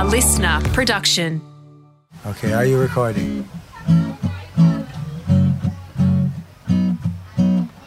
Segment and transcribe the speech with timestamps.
[0.00, 1.42] A listener production.
[2.24, 3.46] Okay, are you recording?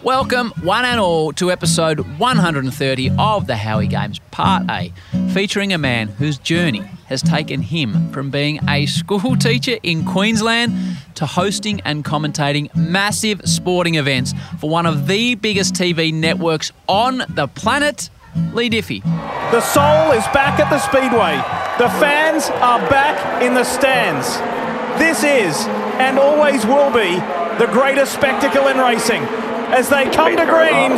[0.03, 4.93] Welcome, one and all, to episode 130 of the Howie Games Part A,
[5.33, 10.71] featuring a man whose journey has taken him from being a school teacher in Queensland
[11.15, 17.23] to hosting and commentating massive sporting events for one of the biggest TV networks on
[17.29, 18.11] the planet,
[18.53, 19.01] Leigh Diffey.
[19.49, 21.62] The soul is back at the Speedway.
[21.79, 24.37] The fans are back in the stands.
[24.99, 25.65] This is,
[25.97, 27.15] and always will be,
[27.57, 29.23] the greatest spectacle in racing.
[29.73, 30.91] As they come to green,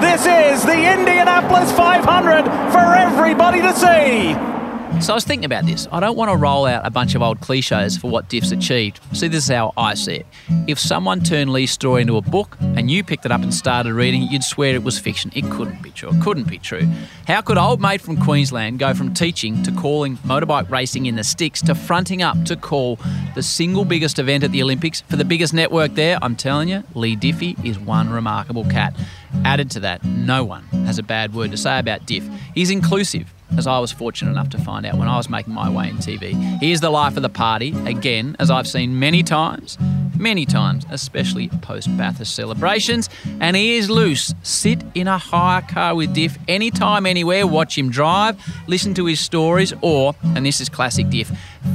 [0.00, 4.51] this is the Indianapolis 500 for everybody to see.
[5.00, 5.88] So I was thinking about this.
[5.90, 9.00] I don't want to roll out a bunch of old cliches for what Diff's achieved.
[9.12, 10.26] See, this is how I see it.
[10.68, 13.94] If someone turned Leigh's story into a book and you picked it up and started
[13.94, 15.32] reading it, you'd swear it was fiction.
[15.34, 16.10] It couldn't be true.
[16.10, 16.86] It couldn't be true.
[17.26, 21.24] How could old mate from Queensland go from teaching to calling motorbike racing in the
[21.24, 22.98] sticks to fronting up to call
[23.34, 26.18] the single biggest event at the Olympics for the biggest network there?
[26.22, 28.94] I'm telling you, Leigh Diffey is one remarkable cat.
[29.44, 32.28] Added to that, no one has a bad word to say about Diff.
[32.54, 35.68] He's inclusive as I was fortunate enough to find out when I was making my
[35.68, 36.32] way in TV.
[36.58, 39.78] He is the life of the party, again, as I've seen many times,
[40.18, 43.08] many times, especially post Bathurst celebrations.
[43.40, 44.34] And he is loose.
[44.42, 49.20] Sit in a hire car with Diff anytime, anywhere, watch him drive, listen to his
[49.20, 51.30] stories, or, and this is classic Diff,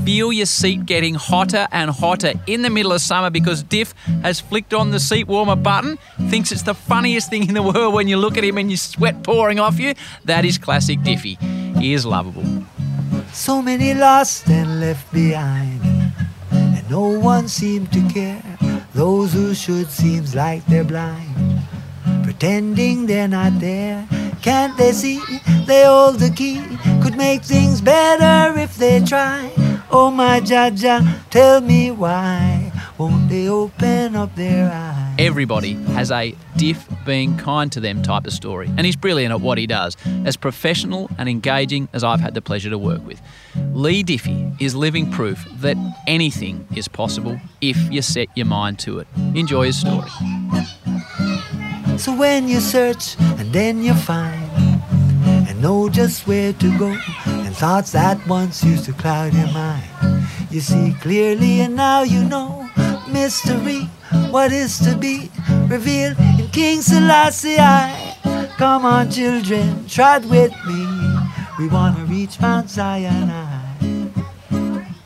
[0.07, 4.39] feel your seat getting hotter and hotter in the middle of summer because Diff has
[4.39, 5.99] flicked on the seat warmer button,
[6.29, 8.77] thinks it's the funniest thing in the world when you look at him and you
[8.77, 9.93] sweat pouring off you.
[10.23, 11.35] That is classic Diffy.
[11.77, 12.45] He is lovable.
[13.33, 15.81] So many lost and left behind,
[16.51, 18.57] and no one seemed to care.
[18.93, 21.59] Those who should seems like they're blind,
[22.23, 24.07] pretending they're not there.
[24.41, 25.19] Can't they see
[25.65, 26.63] they hold the key?
[27.03, 29.66] Could make things better if they try.
[29.89, 35.15] Oh my Jaja, tell me why won't they open up their eyes?
[35.17, 39.39] Everybody has a Diff being kind to them type of story, and he's brilliant at
[39.39, 39.95] what he does,
[40.25, 43.21] as professional and engaging as I've had the pleasure to work with.
[43.71, 48.99] Leigh Diffey is living proof that anything is possible if you set your mind to
[48.99, 49.07] it.
[49.35, 50.09] Enjoy his story.
[51.97, 54.51] So when you search and then you find
[55.47, 56.97] and know just where to go
[57.57, 59.83] thoughts that once used to cloud your mind,
[60.51, 62.69] you see clearly and now you know
[63.11, 63.89] mystery,
[64.29, 65.31] what is to be
[65.67, 67.57] revealed in King Selassie.
[68.57, 70.85] Come on, children, trot with me.
[71.57, 73.56] We want to reach Mount Zion.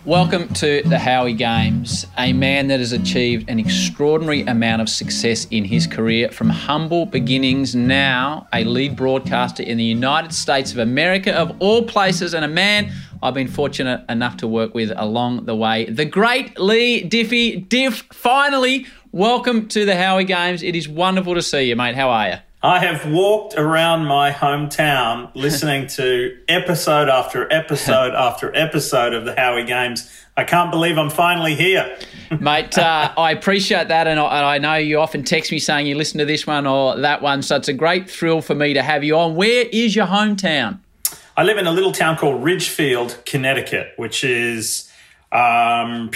[0.06, 5.46] Welcome to the Howie Games, a man that has achieved an extraordinary amount of success
[5.52, 10.80] in his career from humble beginnings, now a lead broadcaster in the United States of
[10.80, 12.92] America, of all places, and a man
[13.22, 15.86] I've been fortunate enough to work with along the way.
[15.86, 17.70] The great Leigh Diffey.
[17.70, 20.64] Diff, finally, welcome to the Howie Games.
[20.64, 21.94] It is wonderful to see you, mate.
[21.94, 22.51] How are you?
[22.64, 29.34] I have walked around my hometown listening to episode after episode after episode of the
[29.34, 30.08] Howie Games.
[30.38, 31.98] I can't believe I'm finally here.
[32.40, 34.06] Mate, uh, I appreciate that.
[34.06, 36.68] And I, and I, know you often text me saying you listen to this one
[36.68, 37.42] or that one.
[37.42, 39.36] So it's a great thrill for me to have you on.
[39.36, 40.78] Where is your hometown?
[41.36, 44.88] I live in a little town called Ridgefield, Connecticut, which is.
[45.32, 46.12] Um,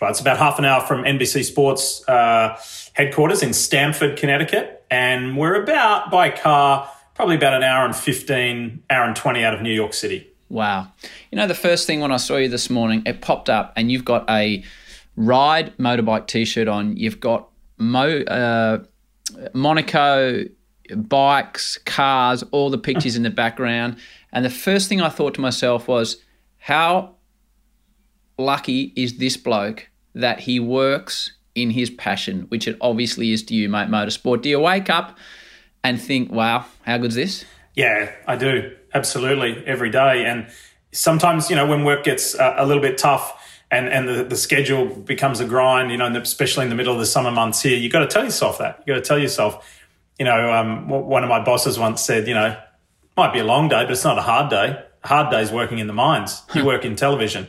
[0.00, 2.56] well, it's about half an hour from NBC Sports uh,
[2.92, 8.84] headquarters in Stamford, Connecticut and we're about by car probably about an hour and 15
[8.90, 10.28] hour and 20 out of new york city.
[10.48, 10.92] Wow.
[11.30, 13.90] You know the first thing when i saw you this morning it popped up and
[13.90, 14.62] you've got a
[15.16, 16.96] ride motorbike t-shirt on.
[16.96, 17.48] You've got
[17.78, 18.84] mo uh,
[19.52, 20.44] monaco
[20.94, 23.96] bikes cars all the pictures in the background.
[24.32, 26.18] And the first thing i thought to myself was
[26.58, 27.14] how
[28.38, 33.54] lucky is this bloke that he works in his passion, which it obviously is to
[33.54, 34.42] you, mate, motorsport.
[34.42, 35.18] Do you wake up
[35.82, 37.44] and think, wow, how good's this?
[37.74, 38.76] Yeah, I do.
[38.94, 39.64] Absolutely.
[39.66, 40.24] Every day.
[40.24, 40.48] And
[40.92, 44.36] sometimes, you know, when work gets a, a little bit tough and, and the, the
[44.36, 47.76] schedule becomes a grind, you know, especially in the middle of the summer months here,
[47.76, 48.82] you got to tell yourself that.
[48.86, 49.82] You got to tell yourself,
[50.18, 52.56] you know, um, one of my bosses once said, you know,
[53.16, 54.82] might be a long day, but it's not a hard day.
[55.04, 56.42] A hard day's working in the mines.
[56.54, 57.48] You work in television.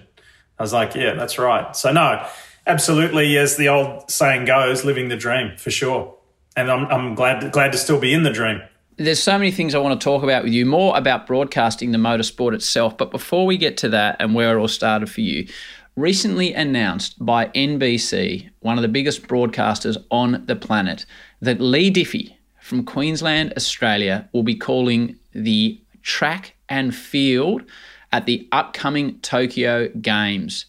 [0.60, 1.76] I was like, yeah, that's right.
[1.76, 2.28] So no,
[2.68, 6.14] absolutely, as the old saying goes, living the dream for sure.
[6.56, 8.62] And I'm, I'm glad glad to still be in the dream.
[8.98, 12.00] There's so many things I want to talk about with you, more about broadcasting the
[12.00, 12.98] motorsport itself.
[12.98, 15.48] But before we get to that and where it all started for you,
[15.96, 21.06] recently announced by NBC, one of the biggest broadcasters on the planet,
[21.42, 27.64] that Leigh Diffey from Queensland, Australia, will be calling the track and field
[28.12, 30.66] at the upcoming Tokyo Games.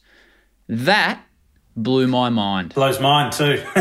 [0.68, 1.22] That
[1.82, 2.74] blew my mind.
[2.74, 3.62] Blows mine too.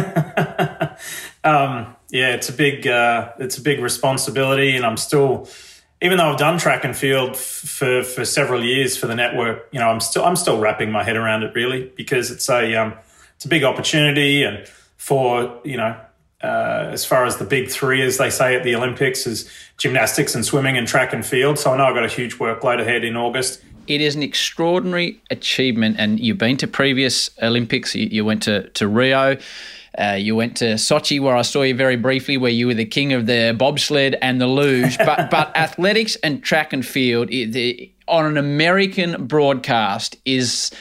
[1.43, 5.49] um, yeah, it's a big uh, it's a big responsibility, and I'm still,
[6.01, 9.67] even though I've done track and field f- for for several years for the network,
[9.71, 12.75] you know, I'm still I'm still wrapping my head around it really because it's a
[12.75, 12.93] um,
[13.35, 14.67] it's a big opportunity, and
[14.97, 15.95] for you know.
[16.39, 20.35] Uh, as far as the big three, as they say at the Olympics, is gymnastics
[20.35, 21.57] and swimming and track and field.
[21.57, 23.59] So I know I've got a huge workload ahead in August.
[23.87, 27.95] It is an extraordinary achievement, and you've been to previous Olympics.
[27.95, 29.37] You, you went to, to Rio.
[29.97, 32.85] Uh, you went to Sochi, where I saw you very briefly, where you were the
[32.85, 34.97] king of the bobsled and the luge.
[35.07, 40.71] But but athletics and track and field it, on an American broadcast is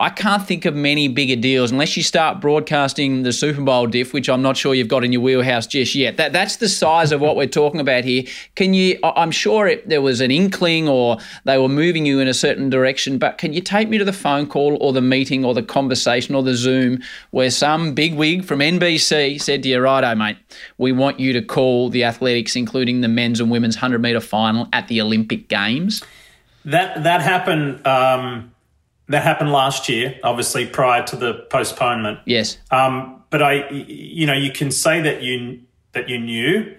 [0.00, 4.12] I can't think of many bigger deals unless you start broadcasting the Super Bowl diff,
[4.12, 6.16] which I'm not sure you've got in your wheelhouse just yet.
[6.16, 8.24] That that's the size of what we're talking about here.
[8.56, 8.98] Can you?
[9.04, 12.70] I'm sure it, there was an inkling or they were moving you in a certain
[12.70, 15.62] direction, but can you take me to the phone call or the meeting or the
[15.62, 17.00] conversation or the Zoom
[17.30, 20.38] where some big wig from NBC said to you, "Righto, mate,
[20.76, 24.68] we want you to call the athletics, including the men's and women's 100 meter final
[24.72, 26.02] at the Olympic Games."
[26.64, 27.86] That that happened.
[27.86, 28.50] Um
[29.08, 32.20] that happened last year, obviously prior to the postponement.
[32.24, 32.58] Yes.
[32.70, 35.60] Um, but I, you know, you can say that you
[35.92, 36.74] that you knew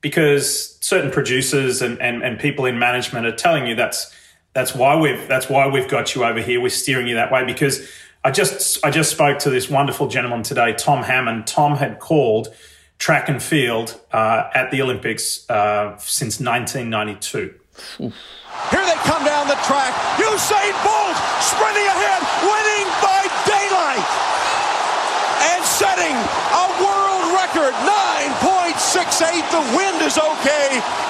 [0.00, 4.14] because certain producers and, and, and people in management are telling you that's
[4.52, 6.60] that's why we've that's why we've got you over here.
[6.60, 7.88] We're steering you that way because
[8.24, 11.46] I just I just spoke to this wonderful gentleman today, Tom Hammond.
[11.46, 12.54] Tom had called
[12.98, 17.54] track and field uh, at the Olympics uh, since 1992.
[18.00, 18.14] Oof.
[18.70, 19.94] Here they come down the track.
[20.18, 24.08] Usain Bolt sprinting ahead, winning by daylight.
[25.54, 27.72] And setting a world record,
[28.36, 29.42] 9.68.
[29.48, 30.68] The wind is okay.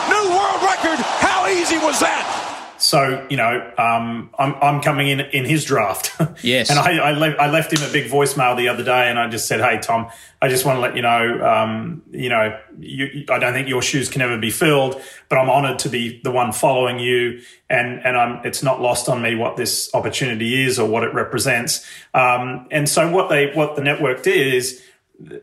[0.09, 0.99] New world record.
[1.19, 2.60] How easy was that?
[2.91, 6.11] So you know, um, I'm I'm coming in in his draft.
[6.43, 6.71] Yes.
[6.71, 9.29] and I I, le- I, left him a big voicemail the other day, and I
[9.29, 10.09] just said, "Hey Tom,
[10.41, 13.83] I just want to let you know, um, you know, you, I don't think your
[13.83, 18.01] shoes can ever be filled, but I'm honoured to be the one following you, and
[18.05, 21.87] and I'm it's not lost on me what this opportunity is or what it represents.
[22.15, 24.83] Um, and so what they what the network did is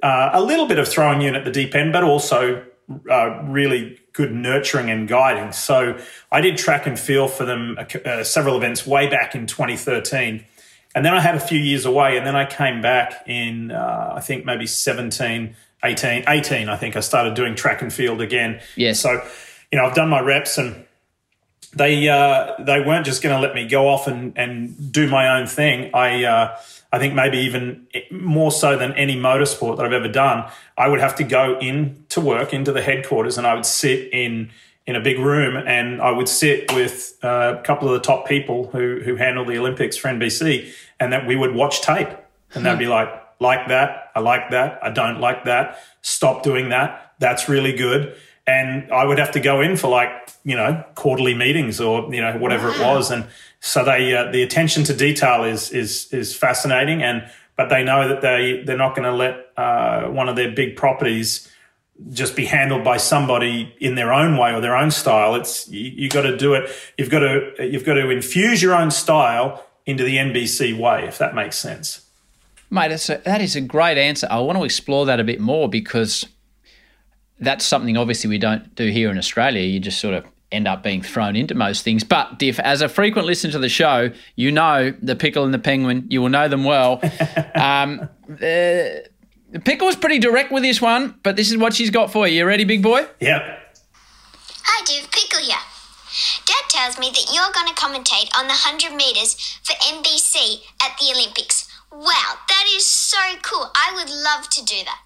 [0.03, 2.65] uh, a little bit of throwing you in at the deep end, but also
[3.09, 5.51] uh, really good nurturing and guiding.
[5.51, 5.99] So
[6.31, 10.45] I did track and field for them uh, uh, several events way back in 2013.
[10.95, 14.13] And then I had a few years away, and then I came back in, uh,
[14.15, 18.61] I think maybe 17, 18, 18, I think I started doing track and field again.
[18.75, 18.99] Yes.
[18.99, 19.21] So,
[19.71, 20.86] you know, I've done my reps and
[21.77, 25.37] they uh, they weren't just going to let me go off and, and do my
[25.39, 25.91] own thing.
[25.93, 26.57] I uh,
[26.91, 30.99] I think maybe even more so than any motorsport that I've ever done, I would
[30.99, 34.49] have to go in to work into the headquarters and I would sit in
[34.85, 38.27] in a big room and I would sit with uh, a couple of the top
[38.27, 42.09] people who who handle the Olympics for NBC and that we would watch tape.
[42.53, 43.09] And they'd be like
[43.39, 48.15] like that, I like that, I don't like that, stop doing that, that's really good.
[48.47, 50.09] And I would have to go in for like,
[50.45, 52.75] you know, quarterly meetings or, you know, whatever wow.
[52.75, 53.11] it was.
[53.11, 53.27] And
[53.59, 58.07] so they uh, the attention to detail is is is fascinating, and but they know
[58.07, 61.51] that they they're not going to let uh, one of their big properties
[62.11, 65.35] just be handled by somebody in their own way or their own style.
[65.35, 66.69] It's you, you got to do it.
[66.97, 71.17] You've got to you've got to infuse your own style into the NBC way, if
[71.17, 72.05] that makes sense.
[72.69, 74.27] Mate, that's a, that is a great answer.
[74.29, 76.25] I want to explore that a bit more because
[77.39, 79.61] that's something obviously we don't do here in Australia.
[79.61, 82.03] You just sort of end up being thrown into most things.
[82.03, 85.59] But Diff, as a frequent listener to the show, you know the pickle and the
[85.59, 86.07] penguin.
[86.09, 87.01] You will know them well.
[87.55, 89.03] um, uh,
[89.49, 92.27] the pickle was pretty direct with this one, but this is what she's got for
[92.27, 92.39] you.
[92.39, 93.07] You ready, big boy?
[93.19, 93.41] Yep.
[94.63, 95.09] Hi, Div.
[95.11, 95.55] Pickle here.
[96.45, 100.97] Dad tells me that you're going to commentate on the 100 metres for NBC at
[100.99, 101.67] the Olympics.
[101.91, 103.71] Wow, that is so cool.
[103.75, 104.99] I would love to do that.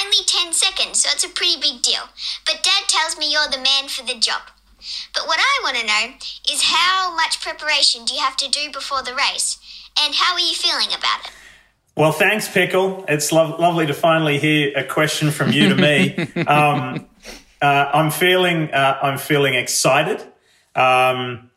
[0.00, 2.02] And it's only 10 seconds, so it's a pretty big deal.
[2.46, 4.42] But Dad tells me you're the man for the job.
[5.14, 6.16] But what I want to know
[6.52, 9.58] is how much preparation do you have to do before the race?
[10.00, 11.32] And how are you feeling about it?
[11.96, 13.04] Well, thanks, Pickle.
[13.08, 16.16] It's lo- lovely to finally hear a question from you to me.
[16.46, 17.06] um,
[17.60, 20.20] uh, I'm feeling, uh, I'm feeling excited.
[20.74, 21.50] Um,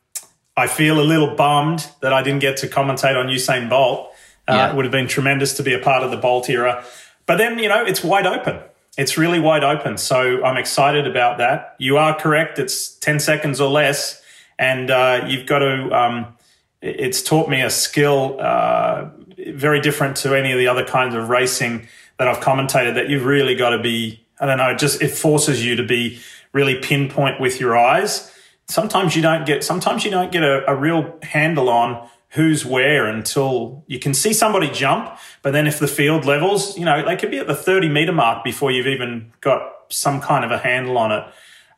[0.58, 4.12] I feel a little bummed that I didn't get to commentate on Usain Bolt.
[4.48, 4.72] Uh, yeah.
[4.72, 6.84] It would have been tremendous to be a part of the Bolt era.
[7.26, 8.60] But then, you know, it's wide open.
[8.98, 9.98] It's really wide open.
[9.98, 11.76] So I'm excited about that.
[11.80, 12.60] You are correct.
[12.60, 14.22] It's 10 seconds or less.
[14.60, 16.38] And uh, you've got to, um,
[16.82, 19.10] it's taught me a skill uh,
[19.48, 21.88] very different to any of the other kinds of racing
[22.20, 25.66] that I've commentated that you've really got to be, I don't know, just it forces
[25.66, 26.20] you to be
[26.52, 28.30] really pinpoint with your eyes
[28.70, 33.06] sometimes you don't get sometimes you don't get a, a real handle on who's where
[33.06, 35.18] until you can see somebody jump.
[35.44, 38.12] But then if the field levels, you know, they could be at the 30 meter
[38.12, 41.24] mark before you've even got some kind of a handle on it.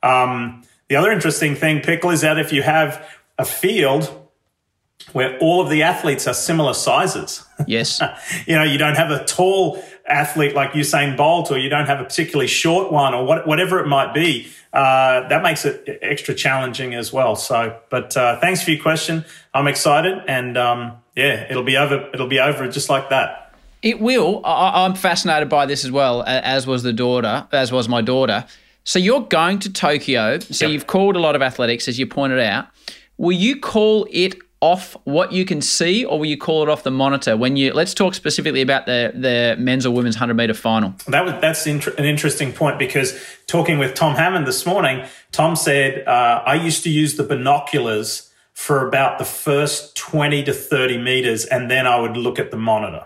[0.01, 3.05] Um, the other interesting thing, Pickle, is that if you have
[3.37, 4.09] a field
[5.11, 7.45] where all of the athletes are similar sizes.
[7.67, 8.01] Yes.
[8.47, 11.99] you know, you don't have a tall athlete like Usain Bolt, or you don't have
[11.99, 14.47] a particularly short one, or what, whatever it might be.
[14.73, 17.35] Uh, that makes it extra challenging as well.
[17.35, 19.23] So, but uh, thanks for your question.
[19.53, 22.09] I'm excited, and um, yeah, it'll be over.
[22.13, 23.53] It'll be over just like that.
[23.81, 24.41] It will.
[24.43, 28.45] I, I'm fascinated by this as well, as was the daughter, as was my daughter.
[28.83, 30.39] So you're going to Tokyo.
[30.39, 30.73] So Yep.
[30.73, 32.67] you've called a lot of athletics, as you pointed out.
[33.17, 36.83] Will you call it off what you can see, or will you call it off
[36.83, 37.35] the monitor?
[37.37, 40.95] When you let's talk specifically about the the men's or women's hundred meter final.
[41.07, 45.55] That was that's inter- an interesting point because talking with Tom Hammond this morning, Tom
[45.55, 50.97] said uh, I used to use the binoculars for about the first twenty to thirty
[50.97, 53.05] meters, and then I would look at the monitor.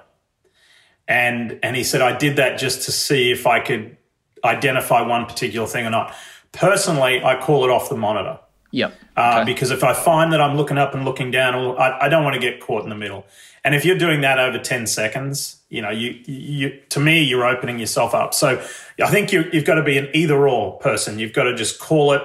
[1.07, 3.97] And and he said I did that just to see if I could
[4.43, 6.15] identify one particular thing or not.
[6.51, 8.39] Personally, I call it off the monitor.
[8.71, 8.93] Yep.
[9.19, 9.53] Uh, Okay.
[9.53, 12.35] Because if I find that I'm looking up and looking down, I, I don't want
[12.35, 13.25] to get caught in the middle.
[13.63, 17.45] And if you're doing that over 10 seconds, you know, you, you to me, you're
[17.45, 18.33] opening yourself up.
[18.33, 18.63] So
[19.03, 21.19] I think you, you've got to be an either or person.
[21.19, 22.21] You've got to just call it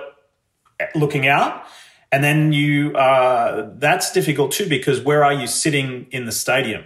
[0.95, 1.65] looking out.
[2.13, 6.85] And then you, uh, that's difficult too, because where are you sitting in the stadium?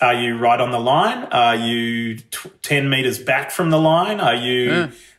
[0.00, 1.24] Are you right on the line?
[1.32, 4.20] Are you t- 10 meters back from the line?
[4.20, 4.70] Are you,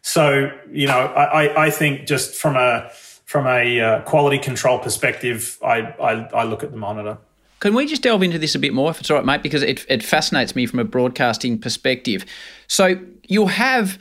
[0.01, 2.89] so, you know, I, I, I think just from a,
[3.25, 7.17] from a uh, quality control perspective, I, I, I look at the monitor.
[7.60, 9.41] Can we just delve into this a bit more, if it's all right, mate?
[9.41, 12.25] Because it, it fascinates me from a broadcasting perspective.
[12.67, 13.98] So you'll have,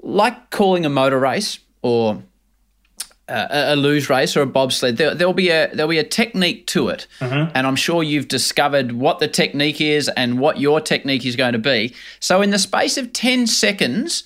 [0.00, 2.22] like calling a motor race or
[3.28, 6.66] a, a luge race or a bobsled, there, there'll be a there'll be a technique
[6.68, 7.06] to it,
[7.54, 11.52] and I'm sure you've discovered what the technique is and what your technique is going
[11.52, 11.94] to be.
[12.20, 14.24] So in the space of ten seconds,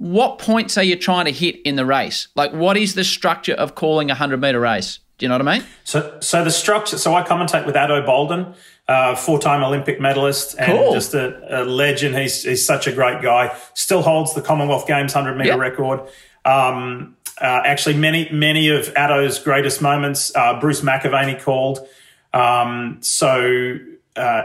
[0.00, 2.28] what points are you trying to hit in the race?
[2.34, 4.98] Like, what is the structure of calling a hundred meter race?
[5.18, 5.66] Do you know what I mean?
[5.84, 6.96] So, so the structure.
[6.96, 8.54] So I commentate with Ato Boldon,
[8.88, 10.94] uh, four-time Olympic medalist and Cool.
[10.94, 12.16] just a, a legend.
[12.16, 13.54] He's he's such a great guy.
[13.74, 15.58] Still holds the Commonwealth Games hundred meter Yep.
[15.58, 16.00] record.
[16.46, 21.86] Um, uh, actually, many many of Ato's greatest moments, uh, Bruce McAvaney called.
[22.32, 23.76] Um, so
[24.16, 24.42] uh,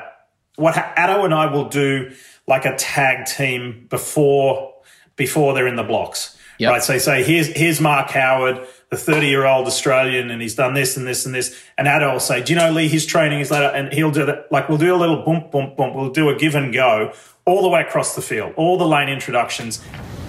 [0.57, 2.11] what ha- Ato and I will do
[2.45, 4.73] like a tag team before
[5.15, 6.37] before they're in the blocks.
[6.57, 6.71] Yep.
[6.71, 6.83] Right.
[6.83, 10.73] So you say here's here's Mark Howard, the 30 year old Australian, and he's done
[10.73, 11.55] this and this and this.
[11.77, 14.25] And Ato will say, Do you know Leigh, his training is later and he'll do
[14.25, 15.95] that like we'll do a little bump, bump, bump.
[15.95, 17.13] We'll do a give and go
[17.45, 19.83] all the way across the field, all the lane introductions.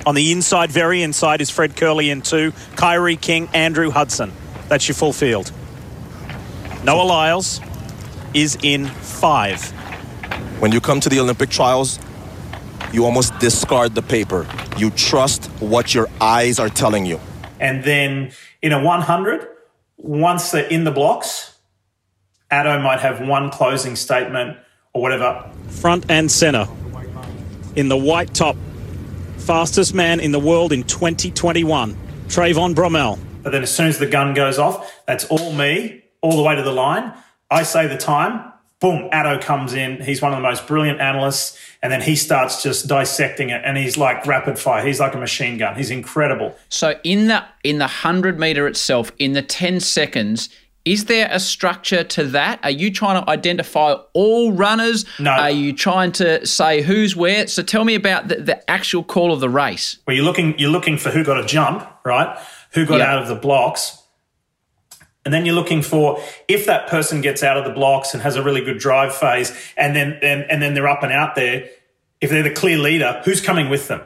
[0.05, 4.33] On the inside, very inside, is Fred Kerley in two, Kyree King, Andrew Hudson.
[4.69, 5.51] That's your full field.
[6.85, 7.61] Noah Lyles
[8.35, 9.71] is in five.
[10.61, 11.99] When you come to the Olympic trials,
[12.97, 14.49] you almost discard the paper.
[14.79, 17.21] You trust what your eyes are telling you.
[17.61, 19.47] And then in a 100,
[19.99, 21.59] once they're in the blocks,
[22.51, 24.57] Ato might have one closing statement
[24.95, 25.51] or whatever.
[25.69, 26.67] front and center
[27.75, 28.57] in the white top.
[29.37, 31.95] Fastest man in the world in 2021,
[32.29, 33.19] Trayvon Bromell.
[33.43, 36.57] But then as soon as the gun goes off, that's all me, all the way
[36.57, 37.13] to the line.
[37.51, 40.01] I say the time, boom, Ato comes in.
[40.03, 41.59] He's one of the most brilliant analysts.
[41.83, 43.63] And then he starts just dissecting it.
[43.65, 44.85] And he's like rapid fire.
[44.87, 45.77] He's like a machine gun.
[45.77, 46.55] He's incredible.
[46.69, 50.49] So in the in the hundred meter itself, in the ten seconds,
[50.85, 52.61] is there a structure to that?
[52.63, 55.05] Are you trying to identify all runners?
[55.19, 55.31] No.
[55.33, 57.47] Are you trying to say who's where?
[57.49, 59.99] So tell me about the, the actual call of the race.
[60.07, 62.39] Well, you're looking, you're looking for who got a jump, right?
[62.75, 63.13] Who got Yeah.
[63.15, 64.01] out of the blocks.
[65.27, 68.37] And then you're looking for if that person gets out of the blocks and has
[68.37, 71.69] a really good drive phase, and then and, and then they're up and out there.
[72.21, 74.03] If they're the clear leader, who's coming with them,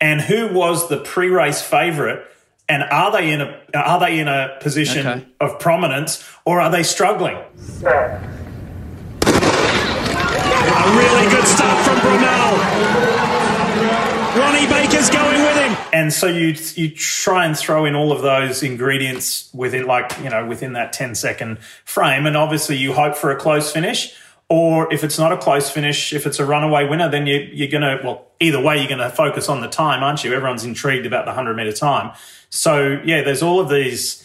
[0.00, 2.20] and who was the pre-race favourite,
[2.68, 5.26] and are they in a are they in a position Okay.
[5.40, 7.36] of prominence, or are they struggling?
[7.36, 7.40] A
[10.96, 13.15] really good start from Bromell.
[14.46, 15.76] Ronnie Baker's going with him.
[15.92, 20.30] and so you you try and throw in all of those ingredients within like you
[20.30, 24.14] know within that 10 second frame and obviously you hope for a close finish
[24.48, 27.68] or if it's not a close finish if it's a runaway winner then you, you're
[27.70, 31.24] gonna well either way you're gonna focus on the time aren't you everyone's intrigued about
[31.24, 32.12] the 100 meter time
[32.48, 34.22] so yeah there's all of these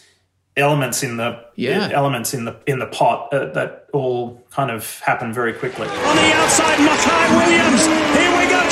[0.57, 1.89] elements in the Yeah.
[1.93, 6.15] elements in the in the pot uh, that all kind of happen very quickly On
[6.15, 8.10] the outside, Micah Williams.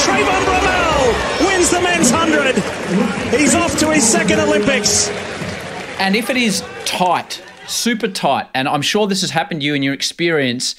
[0.03, 2.55] Trayvon Bromell wins the men's 100.
[3.37, 5.09] He's off to his second Olympics.
[5.99, 9.73] And if it is tight, super tight, and I'm sure this has happened to you
[9.73, 10.75] in your experience,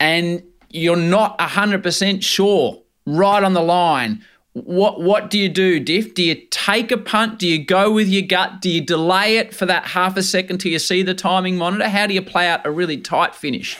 [0.00, 6.14] and you're not 100% sure right on the line, what what do you do, Diff?
[6.14, 7.38] Do you take a punt?
[7.38, 8.62] Do you go with your gut?
[8.62, 11.88] Do you delay it for that half a second till you see the timing monitor?
[11.88, 13.76] How do you play out a really tight finish?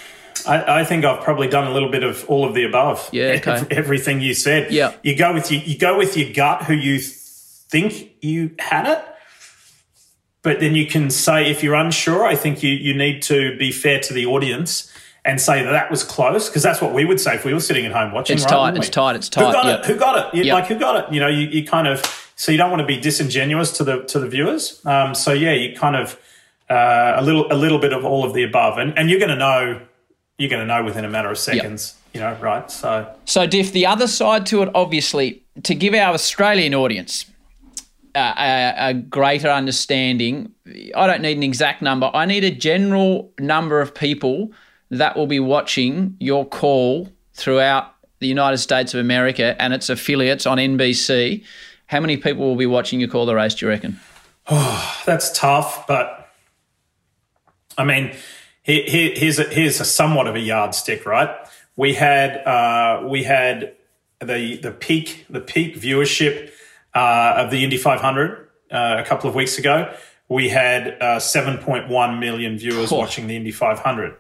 [0.47, 3.09] I, I, think I've probably done a little bit of all of the above.
[3.13, 3.67] Yeah, okay.
[3.71, 4.73] Everything you said.
[4.73, 4.95] Yeah.
[5.03, 9.05] You go with you, you go with your gut, who you think you had it,
[10.43, 12.25] but then you can say if you're unsure.
[12.25, 14.93] I think you you need to be fair to the audience
[15.25, 17.61] and say that that was close because that's what we would say if we were
[17.61, 18.37] sitting at home watching.
[18.37, 18.77] It's right, tight.
[18.77, 19.17] It's tight.
[19.17, 19.47] It's tight.
[19.47, 19.81] Who got yep.
[19.81, 19.87] it?
[19.87, 20.39] Who got it?
[20.39, 20.55] You, Yep.
[20.55, 21.13] Like who got it?
[21.13, 24.05] You know, you, you kind of so you don't want to be disingenuous to the
[24.05, 24.81] to the viewers.
[24.87, 26.19] Um, so yeah, you kind of
[26.71, 29.31] uh, a little a little bit of all of the above, and and you're going
[29.31, 29.81] to know
[30.39, 31.95] you're going to know within a matter of seconds.
[32.13, 32.71] You know, right?
[32.71, 37.27] So So, Diff, the other side to it, obviously, to give our Australian audience
[38.15, 40.53] uh, a, a greater understanding,
[40.95, 42.11] I don't need an exact number.
[42.15, 44.53] I need a general number of people
[44.91, 50.47] that will be watching your call throughout the United States of America and its affiliates
[50.47, 51.45] on NBC.
[51.87, 54.01] How many people will be watching your call the race, do you reckon?
[54.49, 56.33] Oh, that's tough, but
[57.77, 58.15] I mean,
[58.67, 61.31] here, here, here's a, here's a somewhat of a yardstick, right?
[61.77, 63.75] We had uh, we had
[64.21, 66.51] the the peak the peak viewership
[66.95, 69.95] uh, of the Indy 500 uh, a couple of weeks ago.
[70.29, 72.99] We had uh, 7.1 million viewers Oh.
[72.99, 74.17] watching the Indy 500.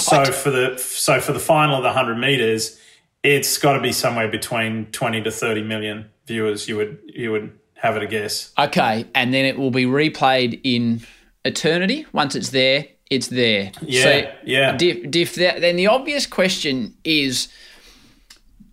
[0.00, 2.80] So for the so for the final of the 100 meters,
[3.22, 6.66] it's got to be somewhere between 20 to 30 million viewers.
[6.68, 8.50] You would you would have it a guess.
[8.58, 11.02] Okay, and then it will be replayed in
[11.44, 12.06] eternity.
[12.12, 13.72] Once it's there, it's there.
[13.82, 14.76] Yeah, So, yeah.
[14.76, 17.48] Diff, diff, that, then the obvious question is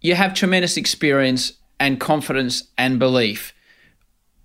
[0.02, 3.54] you have tremendous experience and confidence and belief.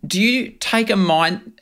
[0.07, 1.61] Do you take a mind.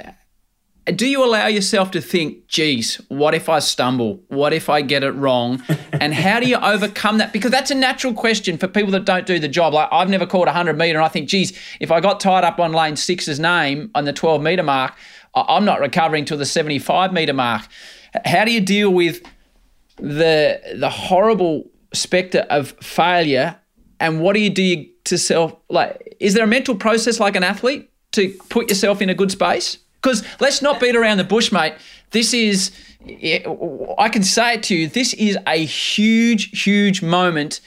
[0.86, 4.20] Do you allow yourself to think, geez, what if I stumble?
[4.28, 5.62] What if I get it wrong?
[5.92, 7.32] and how do you overcome that?
[7.32, 9.72] Because that's a natural question for people that don't do the job.
[9.72, 12.44] Like I've never caught a 100 metre and I think, geez, if I got tied
[12.44, 14.94] up on lane six's name on the 12 metre mark,
[15.34, 17.62] I'm not recovering till the 75 metre mark.
[18.24, 19.22] How do you deal with
[19.96, 23.56] the the horrible specter of failure
[24.00, 27.44] and what do you do to self like is there a mental process like an
[27.44, 31.52] athlete to put yourself in a good space because let's not beat around the bush
[31.52, 31.74] mate
[32.10, 32.72] this is
[33.98, 37.60] i can say it to you this is a huge huge moment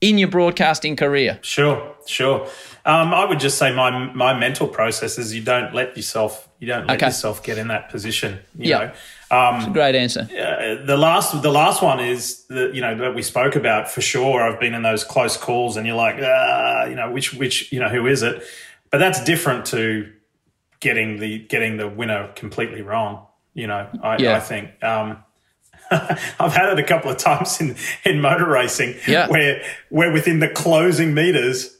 [0.00, 2.46] in your broadcasting career Sure, sure.
[2.84, 6.66] Um, I would just say my my mental process is you don't let yourself you
[6.66, 7.06] don't let Okay.
[7.06, 8.38] yourself get in that position.
[8.56, 8.78] You Yeah.
[8.78, 8.92] know,
[9.30, 13.22] um, great answer uh, the last the last one is the you know that we
[13.22, 14.42] spoke about for sure.
[14.42, 17.80] I've been in those close calls, and you're like, ah, you know, which which you
[17.80, 18.42] know who is it?
[18.90, 20.10] But that's different to
[20.80, 23.26] getting the getting the winner completely wrong.
[23.54, 24.36] You know, I, Yeah.
[24.36, 24.82] I think.
[24.82, 25.22] Um,
[25.90, 29.26] I've had it a couple of times in, in motor racing Yeah.
[29.28, 31.74] where where within the closing meters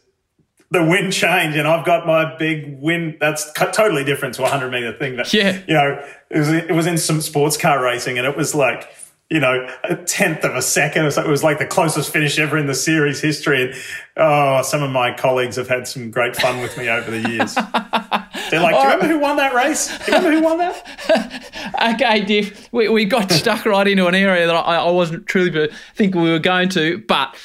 [0.70, 3.16] the wind change and I've got my big win.
[3.20, 5.16] That's totally different to a hundred meter thing.
[5.16, 5.61] That Yeah.
[5.66, 8.88] you know, it was it was in some sports car racing and it was like
[9.31, 11.02] you know a tenth of a second.
[11.02, 13.62] It was, like, it was like the closest finish ever in the series history.
[13.62, 13.74] And
[14.18, 17.54] oh, some of my colleagues have had some great fun with me over the years.
[18.50, 19.09] They're like, "Do you remember oh.
[19.09, 19.88] who won that race?
[20.04, 21.44] Do you remember who won that?"
[21.94, 25.68] Okay, Diff, we, we got stuck right into an area that I, I wasn't truly
[25.94, 26.98] thinking we were going to.
[27.07, 27.37] But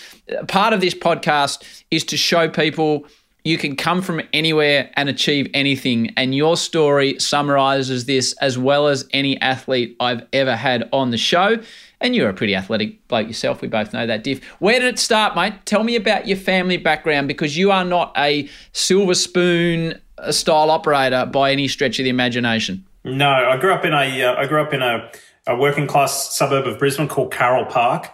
[0.48, 3.06] part of this podcast is to show people
[3.44, 6.14] you can come from anywhere and achieve anything.
[6.16, 11.18] And your story summarizes this as well as any athlete I've ever had on the
[11.18, 11.58] show.
[12.00, 13.62] And you're a pretty athletic bloke yourself.
[13.62, 14.44] We both know that, Diff.
[14.60, 15.54] Where did it start, mate?
[15.66, 20.70] Tell me about your family background because you are not a silver spoon uh, style
[20.70, 22.86] operator by any stretch of the imagination.
[23.06, 25.12] No, I grew up in a uh, I grew up in a,
[25.48, 28.10] a working class suburb of Brisbane called Carole Park.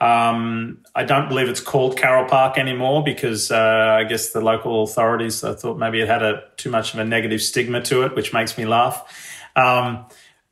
[0.00, 4.82] Um, I don't believe it's called Carole Park anymore because uh, I guess the local
[4.82, 8.14] authorities I thought maybe it had a too much of a negative stigma to it,
[8.14, 9.02] which makes me laugh.
[9.56, 10.04] Um,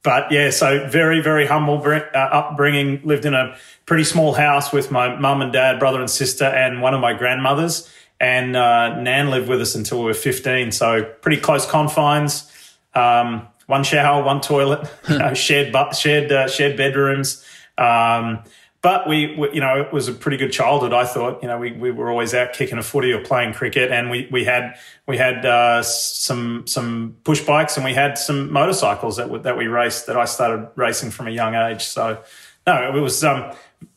[0.02, 3.02] but yeah, so very very humble uh, upbringing.
[3.04, 6.80] Lived in a pretty small house with my mum and dad, brother and sister, and
[6.80, 7.90] one of my grandmothers.
[8.18, 12.50] And uh, Nan lived with us until we were fifteen, so pretty close confines.
[12.94, 17.44] Um, one shower, one toilet, you know, shared bu- shared uh, shared bedrooms.
[17.76, 18.42] Um,
[18.82, 20.94] but we, we, you know, it was a pretty good childhood.
[20.94, 23.90] I thought, you know, we, we were always out kicking a footy or playing cricket,
[23.90, 28.50] and we, we had we had uh, some some push bikes and we had some
[28.50, 30.06] motorcycles that w- that we raced.
[30.06, 31.82] That I started racing from a young age.
[31.82, 32.22] So
[32.66, 33.52] no, it was um,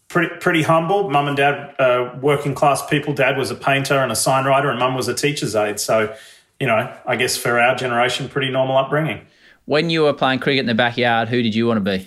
[0.09, 1.09] pretty pretty humble.
[1.09, 3.13] Mum and dad, uh, working class people.
[3.13, 5.79] Dad was a painter and a sign writer, and mum was a teacher's aide.
[5.79, 6.13] So
[6.59, 9.25] you know, I guess for our generation, pretty normal upbringing.
[9.65, 12.05] when you were playing cricket in the backyard, who did you want to be?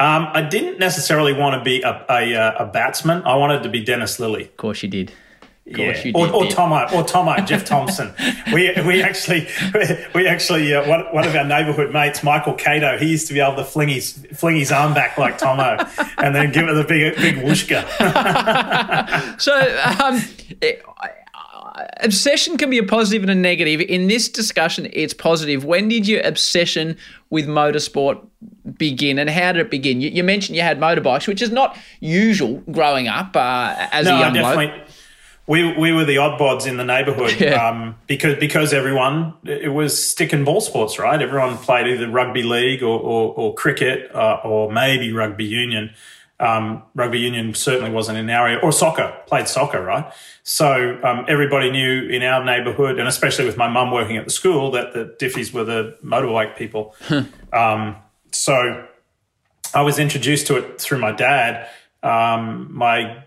[0.00, 3.22] Um, I didn't necessarily want to be a, a, uh, a batsman.
[3.24, 4.44] I wanted to be Dennis Lillee.
[4.44, 5.12] Of course you did.
[5.66, 6.12] Of course yeah.
[6.14, 8.14] or, or Tomo, or Tomo, Jeff Thomson.
[8.52, 9.48] we we actually
[10.14, 13.40] we actually uh, one, one of our neighbourhood mates, Michael Cato, he used to be
[13.40, 15.76] able to fling his fling his arm back like Tomo,
[16.18, 17.84] and then give it a big big whooshka.
[19.40, 19.52] so.
[20.02, 20.22] Um,
[20.62, 20.82] it,
[22.00, 23.80] obsession can be a positive and a negative.
[23.80, 25.64] In this discussion, it's positive.
[25.64, 26.96] When did your obsession
[27.30, 28.24] with motorsport
[28.76, 30.00] begin, and how did it begin?
[30.00, 34.16] You, you mentioned you had motorbikes, which is not usual growing up uh, as no,
[34.16, 34.66] a young definitely.
[34.68, 34.88] Bloke
[35.48, 37.68] we we were the odd oddbods in the neighbourhood yeah.
[37.68, 41.20] um, because because everyone it was stick and ball sports, right?
[41.20, 45.90] Everyone played either rugby league or or, or cricket uh, or maybe rugby union.
[46.40, 50.12] Um, rugby union certainly wasn't in our area or soccer played soccer, right?
[50.44, 54.30] So um, everybody knew in our neighbourhood, and especially with my mum working at the
[54.30, 56.94] school, that the Diffeys were the motorbike people.
[57.52, 57.96] Um,
[58.32, 58.86] so
[59.74, 61.68] I was introduced to it through my dad.
[62.02, 63.24] Um, my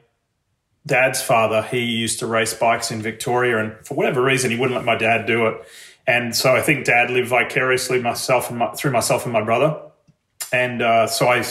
[0.85, 4.75] dad's father, he used to race bikes in Victoria, and for whatever reason, he wouldn't
[4.75, 5.61] let my dad do it.
[6.07, 9.79] And so I think dad lived vicariously myself and my, through myself and my brother.
[10.51, 11.43] And uh, so I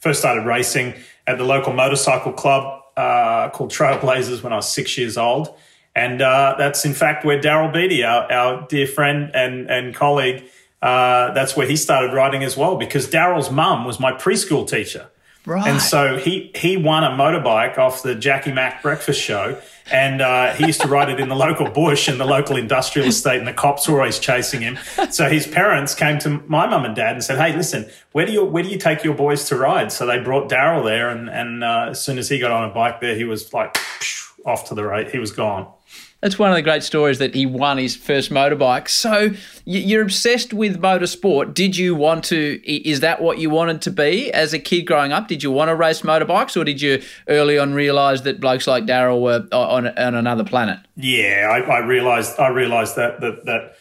[0.00, 0.94] first started racing
[1.26, 5.54] at the local motorcycle club uh, called Trailblazers when I was six years old.
[5.94, 10.44] And uh, that's in fact where Daryl Beattie, our, our, dear friend and, and colleague,
[10.80, 15.08] uh, that's where he started riding as well because Daryl's mum was my preschool teacher.
[15.48, 15.66] Right.
[15.66, 19.58] And so he he won a motorbike off the Jackie Mack breakfast show,
[19.90, 23.08] and uh, he used to ride it in the local bush and the local industrial
[23.08, 24.78] estate, and the cops were always chasing him.
[25.10, 28.32] So his parents came to my mum and dad and said, "Hey, listen, where do
[28.32, 31.30] you where do you take your boys to ride?" So they brought Daryl there, and
[31.30, 33.78] and uh, as soon as he got on a bike there, he was like
[34.44, 35.10] off to the right.
[35.10, 35.72] He was gone.
[36.20, 38.88] That's one of the great stories that he won his first motorbike.
[38.88, 39.30] So
[39.64, 41.54] you're obsessed with motorsport.
[41.54, 42.60] Did you want to?
[42.66, 45.28] Is that what you wanted to be as a kid growing up?
[45.28, 48.84] Did you want to race motorbikes, or did you early on realise that blokes like
[48.84, 50.80] Daryl were on, on another planet?
[50.96, 52.38] Yeah, I, I realised.
[52.40, 53.76] I realised that that that.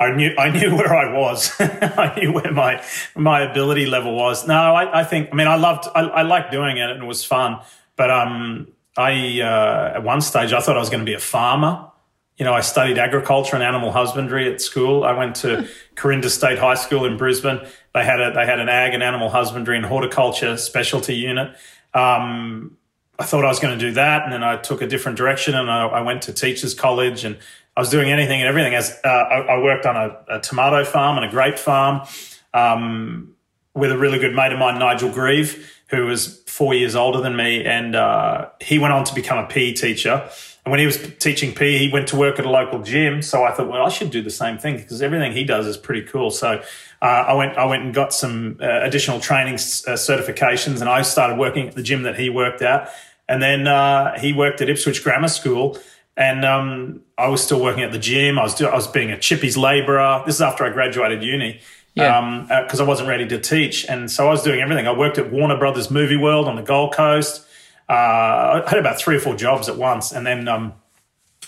[0.00, 1.52] I knew I knew where I was.
[1.60, 2.82] I knew where my
[3.14, 4.48] my ability level was.
[4.48, 7.06] No, I, I think I mean I loved I, I liked doing it and it
[7.06, 7.60] was fun.
[7.96, 11.20] But um, I uh, at one stage I thought I was going to be a
[11.20, 11.88] farmer.
[12.36, 15.04] You know, I studied agriculture and animal husbandry at school.
[15.04, 17.60] I went to Corinda State High School in Brisbane.
[17.94, 21.56] They had a they had an ag and animal husbandry and horticulture specialty unit.
[21.94, 22.76] Um,
[23.18, 25.54] I thought I was going to do that, and then I took a different direction,
[25.54, 27.36] and I, I, went to teachers college, and
[27.76, 28.74] I was doing anything and everything.
[28.74, 32.06] As uh, I, I, worked on a, a, tomato farm and a grape farm
[32.54, 33.34] um,
[33.74, 37.34] with a really good mate of mine, Nigel Grieve who was four years older than
[37.34, 40.28] me, and uh, he went on to become a PE teacher.
[40.64, 43.22] And when he was teaching PE, he went to work at a local gym.
[43.22, 45.78] So I thought, well, I should do the same thing because everything he does is
[45.78, 46.30] pretty cool.
[46.30, 46.62] So
[47.00, 51.02] uh, I went, I went and got some uh, additional training uh, certifications, and I
[51.02, 52.92] started working at the gym that he worked at.
[53.28, 55.78] And then uh, he worked at Ipswich Grammar School,
[56.18, 58.38] and um, I was still working at the gym.
[58.38, 60.22] I was do- I was being a chippies labourer.
[60.26, 61.60] This is after I graduated uni
[61.94, 62.46] yeah.
[62.62, 63.84] because um, uh, I wasn't ready to teach.
[63.86, 64.86] And so I was doing everything.
[64.86, 67.46] I worked at Warner Brothers Movie World on the Gold Coast.
[67.88, 70.12] Uh, I had about three or four jobs at once.
[70.12, 70.74] And then um,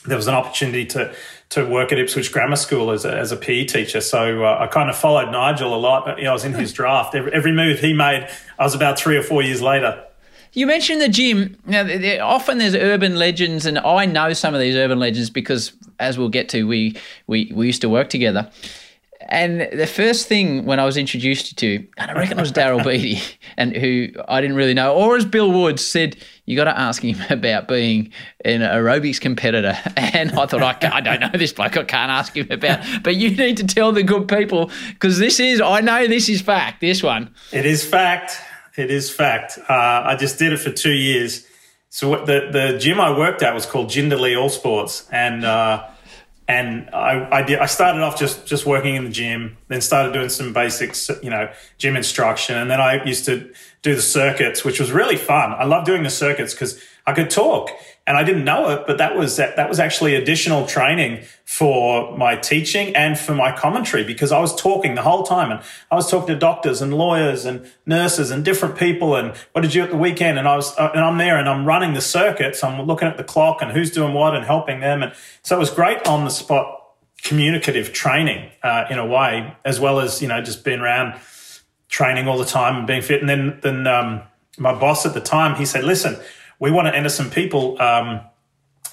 [0.07, 1.15] there was an opportunity to
[1.51, 4.01] to work at Ipswich Grammar School as a, as a PE teacher.
[4.01, 6.19] So uh, I kind of followed Nigel a lot.
[6.19, 7.15] You know, I was in his draft.
[7.15, 8.29] Every, every move he made,
[8.59, 10.05] I was about three or four years later.
[10.53, 11.57] You mentioned the gym.
[11.67, 11.85] Now,
[12.23, 16.29] often there's urban legends, and I know some of these urban legends because, as we'll
[16.29, 18.51] get to, we we, we used to work together.
[19.29, 22.85] And the first thing when I was introduced to, and I reckon it was Daryl
[22.85, 23.23] Beattie,
[23.57, 27.03] and who I didn't really know, or as Bill Woods said, you got to ask
[27.03, 28.13] him about being
[28.45, 29.77] an aerobics competitor.
[29.97, 32.85] And I thought, I, I don't know this bloke, I can't ask him about.
[33.03, 36.41] But you need to tell the good people because this is, I know this is
[36.41, 36.81] fact.
[36.81, 38.37] This one, it is fact.
[38.77, 39.59] It is fact.
[39.69, 41.47] Uh, I just did it for two years.
[41.91, 45.45] So the the gym I worked at was called Jindalee All Sports, and.
[45.45, 45.89] Uh,
[46.47, 47.59] and I, I did.
[47.59, 51.31] I started off just just working in the gym, then started doing some basics, you
[51.31, 53.51] know, gym instruction, and then I used to
[53.83, 55.53] do the circuits, which was really fun.
[55.53, 57.71] I love doing the circuits because I could talk
[58.07, 62.15] and I didn't know it, but that was that, that was actually additional training for
[62.19, 65.95] my teaching and for my commentary because I was talking the whole time and I
[65.95, 69.83] was talking to doctors and lawyers and nurses and different people and what did you
[69.83, 70.39] at the weekend?
[70.39, 72.63] And I was uh, and I'm there and I'm running the circuits.
[72.63, 75.03] I'm looking at the clock and who's doing what and helping them.
[75.03, 76.83] And so it was great on the spot
[77.23, 81.19] communicative training uh, in a way as well as you know just being around
[81.89, 83.21] training all the time and being fit.
[83.21, 84.21] And then then um,
[84.59, 86.19] my boss at the time he said listen
[86.61, 88.21] we want to enter some people um,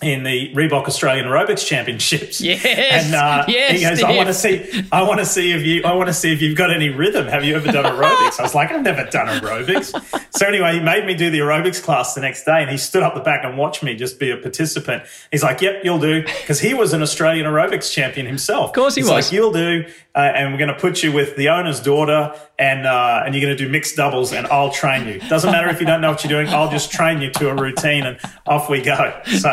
[0.02, 2.42] in the Reebok Australian Aerobics Championships.
[2.52, 5.64] Yes, and uh, yes, he goes, "I want to see, I want to see if
[5.64, 7.28] you, I want to see if you've got any rhythm.
[7.28, 9.94] Have you ever done aerobics?" I was like, "I've never done aerobics."
[10.36, 13.04] so anyway, he made me do the aerobics class the next day, and he stood
[13.04, 15.04] up the back and watched me just be a participant.
[15.32, 18.70] He's like, "Yep, you'll do," because he was an Australian aerobics champion himself.
[18.70, 19.28] Of course he He's was.
[19.28, 22.86] Like, you'll do, uh, and we're going to put you with the owner's daughter, and
[22.86, 25.20] uh, and you're going to do mixed doubles, and I'll train you.
[25.28, 26.48] Doesn't matter if you don't know what you're doing.
[26.54, 29.20] I'll just train you to a routine, and off we go.
[29.40, 29.50] So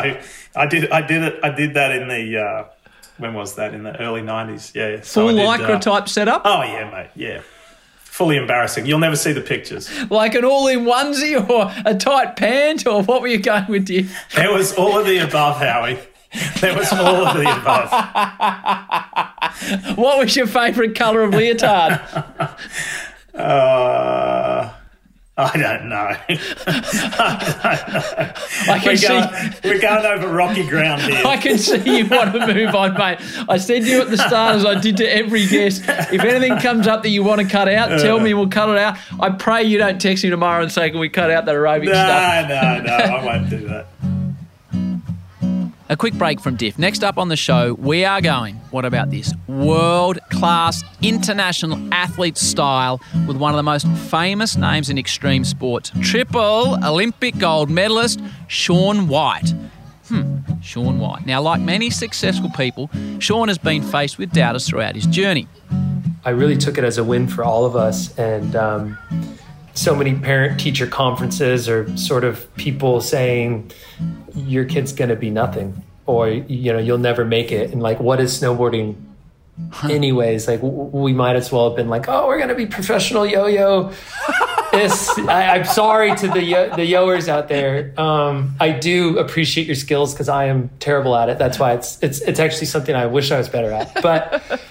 [0.55, 2.37] I did, I did it, I did that in the.
[2.39, 2.65] Uh,
[3.17, 3.73] when was that?
[3.73, 4.75] In the early '90s.
[4.75, 4.89] Yeah.
[4.89, 5.01] yeah.
[5.01, 7.09] So Full did, lycra uh, type setup, Oh yeah, mate.
[7.15, 7.41] Yeah.
[7.95, 8.85] Fully embarrassing.
[8.85, 9.89] You'll never see the pictures.
[10.11, 14.07] like an all-in onesie or a tight pant, or what were you going with, dear?
[14.35, 15.97] There was all of the above, Howie.
[16.61, 17.89] There was all of the above.
[19.97, 21.99] What was your favourite colour of leotard?
[23.33, 24.73] Uh,
[25.39, 26.17] I don't know.
[28.67, 29.07] I can We're see.
[29.07, 29.29] going,
[29.63, 31.25] we're going over rocky ground here.
[31.25, 33.19] I can see you want to move on, mate.
[33.47, 36.57] I said to you at the start, as I did to every guest, if anything
[36.59, 38.97] comes up that you want to cut out, tell me, we'll cut it out.
[39.19, 41.87] I pray you don't text me tomorrow and say, can we cut out that aerobic
[41.87, 42.49] stuff?
[42.49, 43.15] No, no, no.
[43.15, 43.87] I won't do that.
[45.91, 46.77] A quick break from Diff.
[46.77, 49.33] Next up on the show, we are going, what about this?
[49.47, 55.91] World class international athlete style with one of the most famous names in extreme sports.
[56.03, 59.51] Triple Olympic gold medalist, Shaun White.
[60.09, 61.25] Hmm, Shaun White.
[61.25, 65.47] Now, like many successful people, Shaun has been faced with doubters throughout his journey.
[66.23, 68.15] I really took it as a win for all of us.
[68.19, 68.95] And um,
[69.73, 73.71] so many parent teacher conferences or sort of people saying,
[74.35, 77.71] your kid's going to be nothing or, you know, you'll never make it.
[77.71, 78.95] And like, what is snowboarding
[79.83, 80.47] anyways?
[80.47, 83.25] Like, w- we might as well have been like, oh, we're going to be professional
[83.25, 83.91] yo yo.
[84.71, 87.91] This, I, I'm sorry to the yo- the yoers out there.
[87.99, 91.39] Um, I do appreciate your skills because I am terrible at it.
[91.39, 93.99] That's why it's it's it's actually something I wish I was better at.
[94.03, 94.61] But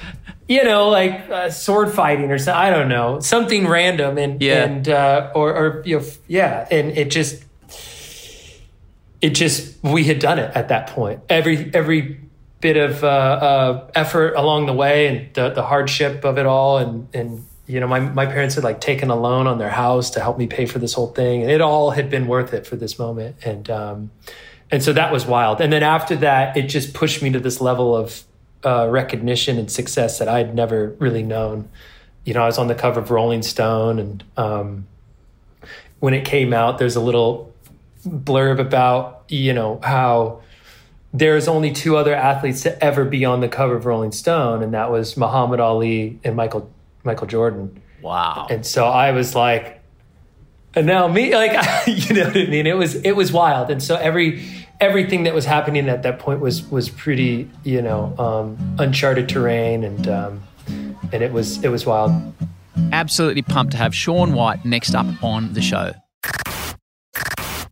[0.49, 2.59] you know, like uh, sword fighting or something.
[2.61, 4.65] I don't know, something random and Yeah.
[4.65, 7.45] and uh, or or you know, yeah, and it just
[9.21, 11.21] it just we had done it at that point.
[11.29, 12.21] Every every
[12.61, 16.79] bit of uh, uh, effort along the way and the, the hardship of it all
[16.79, 20.11] and and you know my, my parents had like taken a loan on their house
[20.11, 22.67] to help me pay for this whole thing and it all had been worth it
[22.67, 24.11] for this moment and um
[24.73, 27.61] and so that was wild and then after that it just pushed me to this
[27.61, 28.25] level of
[28.64, 31.68] uh, recognition and success that i'd never really known
[32.25, 34.87] you know i was on the cover of rolling stone and um
[36.01, 37.53] when it came out there's a little
[38.07, 40.40] blurb about you know how
[41.12, 44.75] there's only two other athletes to ever be on the cover of Rolling Stone, and
[44.75, 46.71] that was Muhammad Ali and Michael
[47.05, 47.81] Michael Jordan.
[48.03, 48.47] Wow.
[48.51, 49.81] And so I was like,
[50.75, 51.53] and now me, like,
[51.87, 52.66] you know what I mean?
[52.66, 54.44] It was it was wild, and so every
[54.81, 59.85] everything that was happening at that point was was pretty, you know, um, uncharted terrain,
[59.85, 60.43] and um,
[61.12, 62.12] and it was it was wild.
[62.93, 65.93] Absolutely pumped to have Shaun White next up on the show.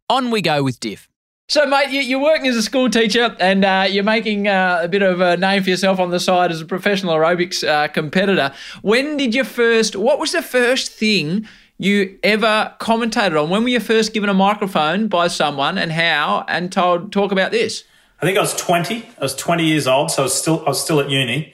[0.08, 1.08] On we go with Diff.
[1.48, 4.88] So, mate, you- you're working as a school teacher and uh, you're making uh, a
[4.88, 8.52] bit of a name for yourself on the side as a professional aerobics uh, competitor.
[8.82, 11.46] When did you first, what was the first thing
[11.78, 13.50] you ever commentated on?
[13.50, 17.50] When were you first given a microphone by someone and how and told, talk about
[17.50, 17.84] this?
[18.20, 19.06] I think I was 20.
[19.18, 21.52] I was 20 years old, so I was still I was still at uni,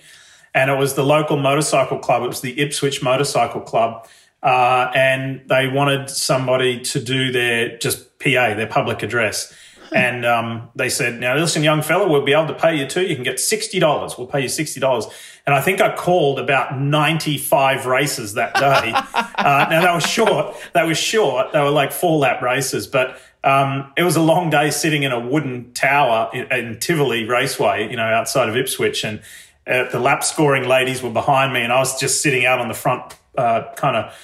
[0.54, 2.22] and it was the local motorcycle club.
[2.22, 4.06] It was the Ipswich Motorcycle Club,
[4.44, 9.52] uh, and they wanted somebody to do their just PA, their public address.
[9.94, 13.02] And um, they said, "Now listen, young fella, we'll be able to pay you too.
[13.02, 14.16] You can get sixty dollars.
[14.16, 15.06] We'll pay you sixty dollars."
[15.44, 18.92] And I think I called about ninety-five races that day.
[19.14, 20.56] uh, now they were short.
[20.72, 21.52] They were short.
[21.52, 25.12] They were like four lap races, but um, it was a long day sitting in
[25.12, 29.20] a wooden tower in, in Tivoli Raceway, you know, outside of Ipswich, and
[29.66, 32.68] uh, the lap scoring ladies were behind me, and I was just sitting out on
[32.68, 34.14] the front uh, kind of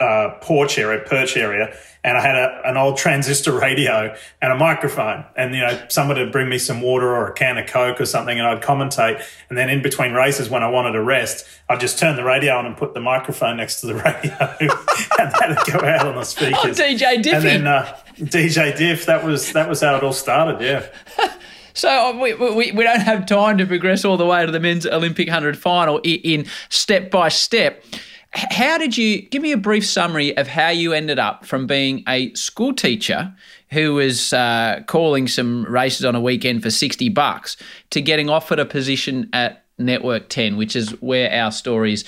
[0.00, 4.56] uh, porch area, perch area, and I had a, an old transistor radio and a
[4.56, 5.24] microphone.
[5.36, 8.06] And, you know, someone would bring me some water or a can of Coke or
[8.06, 9.22] something, and I'd commentate.
[9.50, 12.56] And then in between races, when I wanted to rest, I'd just turn the radio
[12.56, 14.36] on and put the microphone next to the radio,
[15.18, 16.80] and that'd go out on the speakers.
[16.80, 17.34] Oh, DJ Diffie.
[17.34, 20.60] And then uh, DJ Diff, that was that was how it all started.
[20.60, 20.86] Yeah.
[21.72, 24.58] So uh, we, we, we don't have time to progress all the way to the
[24.58, 27.84] men's Olympic 100 final in step by step.
[28.32, 32.04] How did you give me a brief summary of how you ended up from being
[32.06, 33.34] a school teacher
[33.70, 37.56] who was uh, calling some races on a weekend for 60 bucks
[37.90, 42.04] to getting offered a position at Network 10, which is where our stories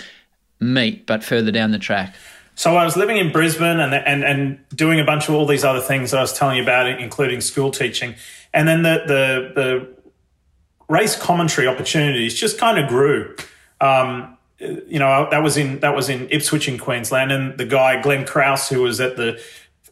[0.61, 2.15] meet, but further down the track?
[2.55, 5.65] So I was living in Brisbane and and and doing a bunch of all these
[5.65, 8.15] other things that I was telling you about, including school teaching.
[8.53, 9.89] and then the the the
[10.89, 13.35] race commentary opportunities just kind of grew.
[13.81, 14.32] Um,
[14.87, 18.25] you know, that was in that was in Ipswich in Queensland, and the guy Glenn
[18.25, 19.43] Krause, who was at the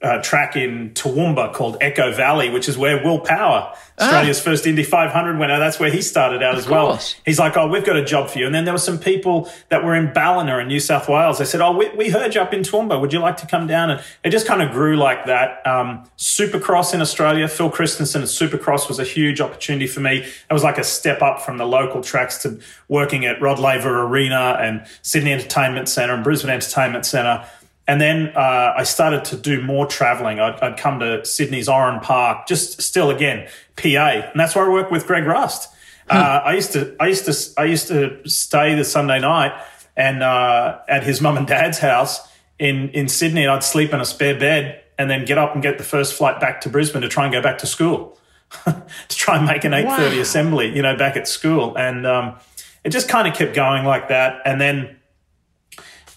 [0.03, 4.83] uh, track in Toowoomba called Echo Valley, which is where Will Power, Australia's first Indy
[4.83, 6.99] 500 winner, that's where he started out as well.
[7.27, 8.47] He's like, oh, we've got a job for you.
[8.47, 11.39] And then there were some people that were in Ballina in New South Wales.
[11.39, 12.99] They said, oh, we, we heard you up in Toowoomba.
[12.99, 13.91] Would you like to come down?
[13.91, 15.67] And it just kind of grew like that.
[15.67, 20.21] Um, Supercross in Australia, Phil Christensen at Supercross was a huge opportunity for me.
[20.21, 22.59] It was like a step up from the local tracks to
[22.89, 27.45] working at Rod Laver Arena and Sydney Entertainment Centre and Brisbane Entertainment Centre.
[27.91, 30.39] And then uh, I started to do more traveling.
[30.39, 34.69] I'd, I'd come to Sydney's Oran Park, just still again PA, and that's where I
[34.73, 35.69] work with Greg Rust.
[36.09, 39.61] Uh, I used to, I used to, I used to stay the Sunday night
[39.97, 42.21] and uh, at his mum and dad's house
[42.61, 45.61] in in Sydney, and I'd sleep in a spare bed and then get up and
[45.61, 48.17] get the first flight back to Brisbane to try and go back to school,
[48.65, 52.37] to try and make an eight thirty assembly, you know, back at school, and um,
[52.85, 54.97] it just kind of kept going like that, and then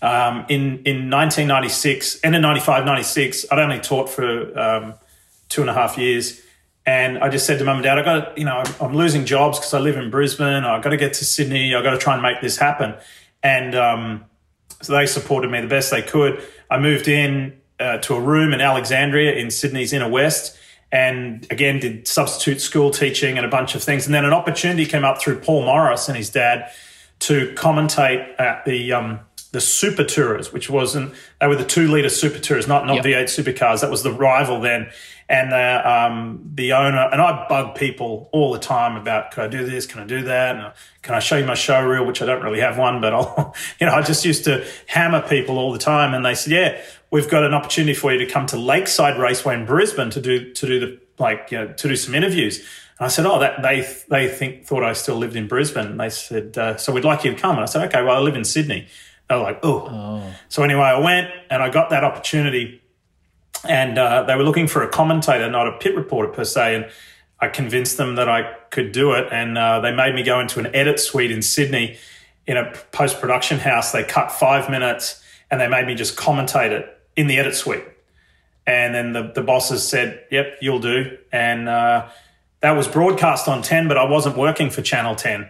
[0.04, 4.94] um, in in 1996 and in 95, 96, I'd only taught for um,
[5.48, 6.42] two and a half years,
[6.86, 9.60] and I just said to mum and dad, I got you know I'm, losing jobs
[9.60, 10.66] because I live in Brisbane.
[10.66, 11.74] I got to get to Sydney.
[11.74, 12.96] I got to try and make this happen,
[13.42, 14.26] and um,
[14.82, 16.44] so they supported me the best they could.
[16.70, 20.58] I moved in uh, to a room in Alexandria in Sydney's inner west.
[20.92, 24.06] And again, did substitute school teaching and a bunch of things.
[24.06, 26.72] And then an opportunity came up through Paul Morris and his dad
[27.20, 29.20] to commentate at the um,
[29.54, 33.06] the Super Tourers, which wasn't they were the two liter Super Tourers, not not Yep.
[33.06, 33.82] V8 supercars.
[33.82, 34.90] That was the rival then.
[35.30, 39.48] And uh, um, the owner and I bug people all the time about can I
[39.48, 42.06] do this, can I do that, and uh, can I show you my show reel,
[42.06, 45.22] which I don't really have one, but I'll you know I just used to hammer
[45.22, 48.26] people all the time, and they said, yeah, we've got an opportunity for you to
[48.26, 51.88] come to Lakeside Raceway in Brisbane to do to do the like you know, to
[51.88, 52.58] do some interviews.
[53.00, 55.86] And I said, oh, that they they think thought I still lived in Brisbane.
[55.88, 57.56] And they said, uh, so we'd like you to come.
[57.56, 58.88] And I said, okay, well I live in Sydney.
[59.30, 59.88] They were like, oh.
[60.50, 62.82] So anyway, I went and I got that opportunity,
[63.68, 66.76] and uh, they were looking for a commentator, not a pit reporter per se.
[66.76, 66.92] And
[67.40, 70.60] I convinced them that I could do it, and uh, they made me go into
[70.60, 71.98] an edit suite in Sydney
[72.46, 73.92] in a post production house.
[73.92, 77.84] They cut five minutes, and they made me just commentate it in the edit suite.
[78.66, 82.08] And then the, the bosses said, "Yep, you'll do." And uh,
[82.62, 85.50] that was broadcast on Ten, but I wasn't working for Channel Ten.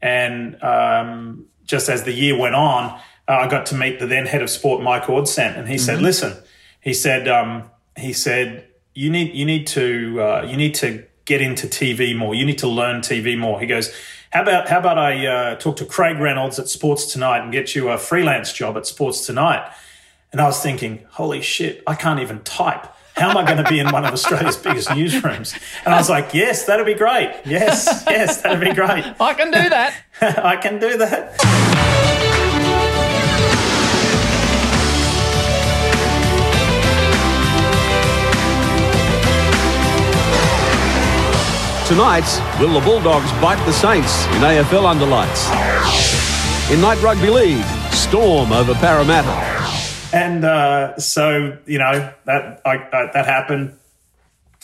[0.00, 4.26] And um, just as the year went on, uh, I got to meet the then
[4.26, 6.36] head of sport, Mike Ordsent, and he said, "Listen,"
[6.80, 11.40] he said, um, "he said you need you need to uh, you need to get
[11.40, 12.34] into TV more.
[12.34, 13.92] You need to learn TV more." He goes.
[14.30, 17.76] How about how about I uh, talk to Craig Reynolds at Sports Tonight and get
[17.76, 19.70] you a freelance job at Sports Tonight?
[20.32, 22.86] And I was thinking, holy shit, I can't even type.
[23.14, 25.56] How am I going to be in one of Australia's biggest newsrooms?
[25.84, 27.32] And I was like, yes, that'd be great.
[27.46, 29.04] Yes, yes, that'd be great.
[29.20, 29.94] I can do that.
[30.20, 31.93] I can do that.
[41.86, 42.24] Tonight,
[42.58, 45.50] will the Bulldogs bite the Saints in AFL underlights?
[46.70, 49.54] In Night Rugby League, Storm over Parramatta.
[50.16, 53.78] And uh, so, you know, that I, I, that happened.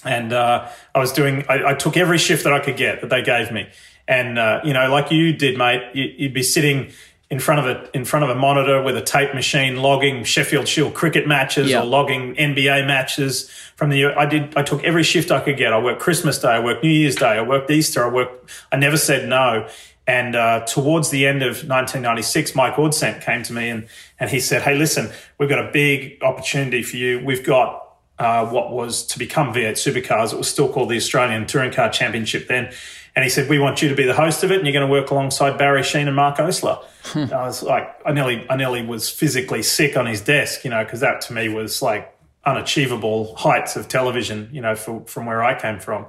[0.02, 3.10] And uh, I was doing, I, I took every shift that I could get that
[3.10, 3.68] they gave me.
[4.08, 6.90] And, uh, you know, like you did, mate, you, you'd be sitting
[7.30, 10.66] in front of a in front of a monitor with a tape machine logging Sheffield
[10.66, 11.82] Shield cricket matches Yeah.
[11.82, 15.72] or logging NBA matches from the I did I took every shift I could get.
[15.72, 18.76] I worked Christmas Day, I worked New Year's Day, I worked Easter, I worked I
[18.76, 19.68] never said no.
[20.06, 23.86] And uh, towards the end of 1996, Mike Ordsent came to me and
[24.18, 27.22] and he said, "Hey, listen, we've got a big opportunity for you.
[27.24, 27.86] We've got
[28.18, 30.32] uh, what was to become V8 Supercars.
[30.32, 32.72] It was still called the Australian Touring Car Championship then."
[33.16, 34.86] And he said, "We want you to be the host of it, and you're going
[34.86, 36.82] to work alongside Barry Sheene and Mark Oastler."
[37.14, 40.84] I was like, I nearly, I nearly was physically sick on his desk, you know,
[40.84, 45.42] because that to me was like unachievable heights of television, you know, for, from where
[45.42, 46.06] I came from.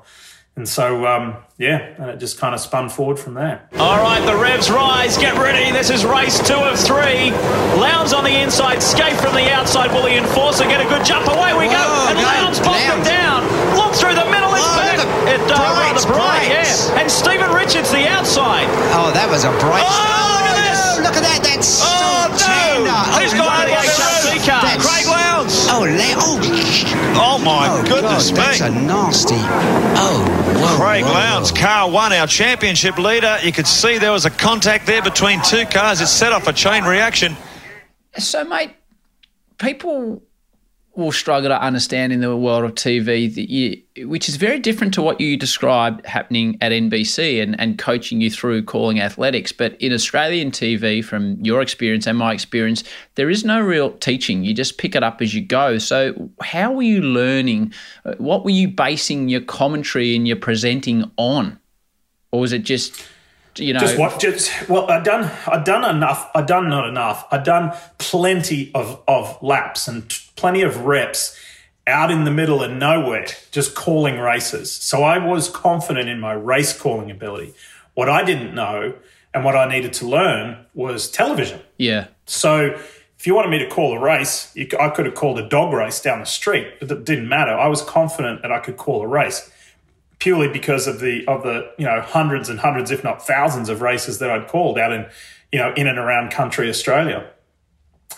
[0.58, 3.70] And so, um, yeah, and it just kind of spun forward from there.
[3.80, 5.18] All right, the revs rise.
[5.18, 5.72] Get ready.
[5.72, 7.32] This is race two of three.
[7.80, 9.94] Lowndes on the inside, Skaife from the outside.
[9.94, 11.26] Will the enforcer get a good jump?
[11.28, 11.80] Away we go.
[12.12, 13.08] And no, Lowndes popped him Lowndes.
[13.08, 13.42] down.
[13.80, 13.91] Look
[15.04, 15.46] through the middle.
[15.46, 15.50] It's Oh, back.
[15.50, 16.90] look at- It uh, Brights, rather bright, Brights.
[16.90, 17.00] yeah.
[17.02, 18.68] And Steven Richards the outside.
[18.94, 19.84] Oh, that was a bright.
[19.86, 20.98] Oh, look at this.
[20.98, 21.40] no, look at that.
[21.44, 22.38] That's Oh, so no.
[22.38, 23.00] tender.
[23.18, 24.62] Who's oh, got the no, HRC car?
[24.62, 25.68] that's- Craig Lowndes.
[25.70, 26.38] Oh, Le- oh,
[27.14, 28.68] Oh my oh, goodness God, that's me.
[28.68, 29.36] a nasty.
[29.38, 30.24] Oh,
[30.58, 33.38] whoa, Craig whoa, Lowndes, car one, our championship leader.
[33.44, 36.02] You could see there was a contact there between two cars.
[36.02, 37.36] It set off a chain reaction.
[38.18, 38.72] So, mate,
[39.58, 40.22] people
[40.94, 44.94] will struggle to understand in the world of TV, that you, which is very different
[44.94, 49.54] to what you described happening at NBC and, and coaching you through calling athletics.
[49.54, 52.84] But in Australian TV, from your experience and my experience,
[53.16, 54.44] there is no real teaching.
[54.44, 55.78] You just pick it up as you go.
[55.78, 57.74] So, how were you learning?
[58.18, 61.58] What were you basing your commentary and your presenting on?
[62.32, 63.06] Or was it just
[63.56, 64.20] you know, just what?
[64.20, 65.32] Just well, I done.
[65.48, 66.30] I done enough.
[66.34, 67.28] I done not enough.
[67.32, 71.38] I done plenty of of laps and t- plenty of reps
[71.88, 74.72] out in the middle of nowhere, just calling races.
[74.72, 77.54] So I was confident in my race calling ability.
[77.94, 78.94] What I didn't know
[79.34, 81.62] and what I needed to learn was television.
[81.78, 82.08] Yeah.
[82.26, 82.78] So
[83.18, 85.74] if you wanted me to call a race, you, I could have called a dog
[85.74, 86.80] race down the street.
[86.80, 87.52] But it didn't matter.
[87.52, 89.52] I was confident that I could call a race
[90.22, 93.82] purely because of the of the you know hundreds and hundreds, if not thousands, of
[93.82, 95.06] races that I'd called out in
[95.52, 97.30] you know in and around country Australia,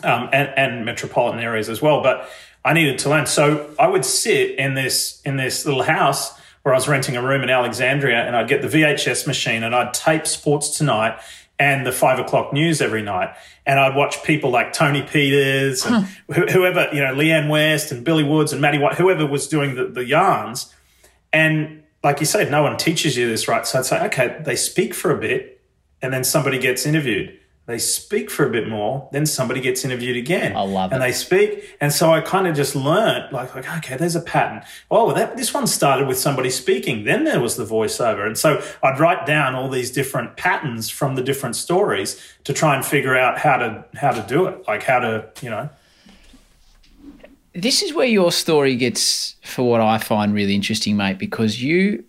[0.03, 2.03] um, and and metropolitan areas as well.
[2.03, 2.29] But
[2.63, 6.73] I needed to learn, so I would sit in this in this little house where
[6.73, 9.93] I was renting a room in Alexandria, and I'd get the VHS machine and I'd
[9.93, 11.19] tape Sports Tonight
[11.59, 13.35] and the five o'clock news every night.
[13.65, 16.45] And I'd watch people like Tony Peters and huh.
[16.51, 19.85] whoever, you know, Leanne West and Billy Woods and Matty White, whoever was doing the,
[19.85, 20.73] the yarns.
[21.31, 23.65] And like you said, no one teaches you this, right?
[23.65, 25.61] So I'd say, okay, they speak for a bit
[26.01, 27.39] and then somebody gets interviewed.
[27.65, 30.53] They speak for a bit more, then somebody gets interviewed again.
[30.53, 30.95] I love and it.
[30.95, 31.77] And they speak.
[31.79, 34.63] And so I kind of just learned, like, like okay, there's a pattern.
[34.91, 37.05] Oh, that, this one started with somebody speaking.
[37.05, 38.27] Then there was the voiceover.
[38.27, 42.75] And so I'd write down all these different patterns from the different stories to try
[42.75, 44.67] and figure out how to, how to do it.
[44.67, 45.69] Like how to, you know,
[47.53, 52.03] this is where your story gets, for what I find really interesting, mate, because you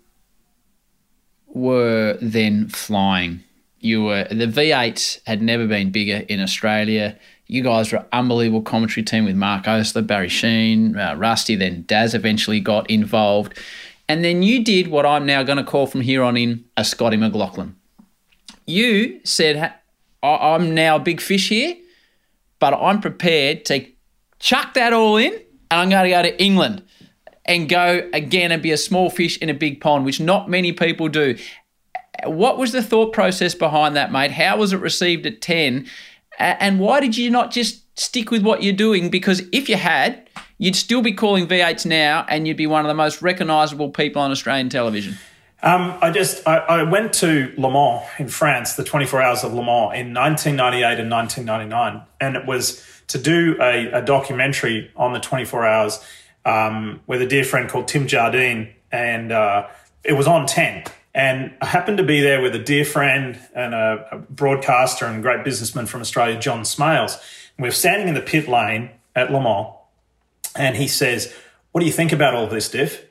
[1.49, 3.43] were then flying.
[3.81, 7.19] You were the V8s had never been bigger in Australia.
[7.47, 11.55] You guys were an unbelievable commentary team with Mark Oastler, Barry Sheene, uh, Rusty.
[11.55, 13.59] Then Daz eventually got involved,
[14.09, 16.85] and then you did what I'm now going to call from here on in a
[16.85, 17.77] Scotty McLaughlin.
[18.67, 19.75] You said,
[20.23, 21.77] "I'm now a big fish here,
[22.59, 23.85] but I'm prepared to
[24.45, 26.85] chuck that all in, and I'm going to go to England
[27.47, 30.71] and go again and be a small fish in a big pond, which not many
[30.71, 31.37] people do.
[32.25, 34.31] What was the thought process behind that, mate?
[34.31, 35.87] How was it received at 10?
[36.39, 39.09] And why did you not just stick with what you're doing?
[39.09, 40.29] Because if you had,
[40.59, 44.21] you'd still be calling V8s now and you'd be one of the most recognisable people
[44.21, 45.17] on Australian television.
[45.63, 49.55] Um, I just I, I, went to Le Mans in France, the 24 Hours of
[49.55, 55.13] Le Mans in 1998 and 1999, and it was to do a, a documentary on
[55.13, 56.05] the 24 hours
[56.45, 59.69] um, with a dear friend called Tim Jardine, and uh,
[60.03, 60.85] it was on 10.
[61.15, 65.23] And I happened to be there with a dear friend and a, a broadcaster and
[65.23, 67.15] great businessman from Australia, John Smales.
[67.57, 69.75] And we are standing in the pit lane at Le Mans,
[70.57, 71.33] and he says,
[71.73, 73.05] What do you think about all this, Diff?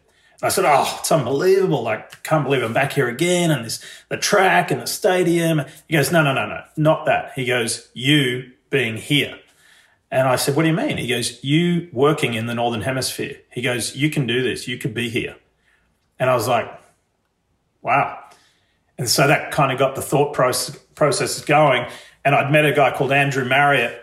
[0.44, 1.84] I said, "Oh, it's unbelievable!
[1.84, 5.96] Like, can't believe I'm back here again, and this the track and the stadium." He
[5.96, 9.40] goes, "No, no, no, no, not that." He goes, "You being here."
[10.14, 10.98] And I said, What do you mean?
[10.98, 13.36] He goes, You working in the Northern Hemisphere.
[13.52, 14.68] He goes, You can do this.
[14.68, 15.36] You could be here.
[16.20, 16.72] And I was like,
[17.82, 18.20] Wow.
[19.00, 21.88] And so that kind of got the thought process, going.
[22.24, 24.00] And I'd met a guy called Andrew Marriott.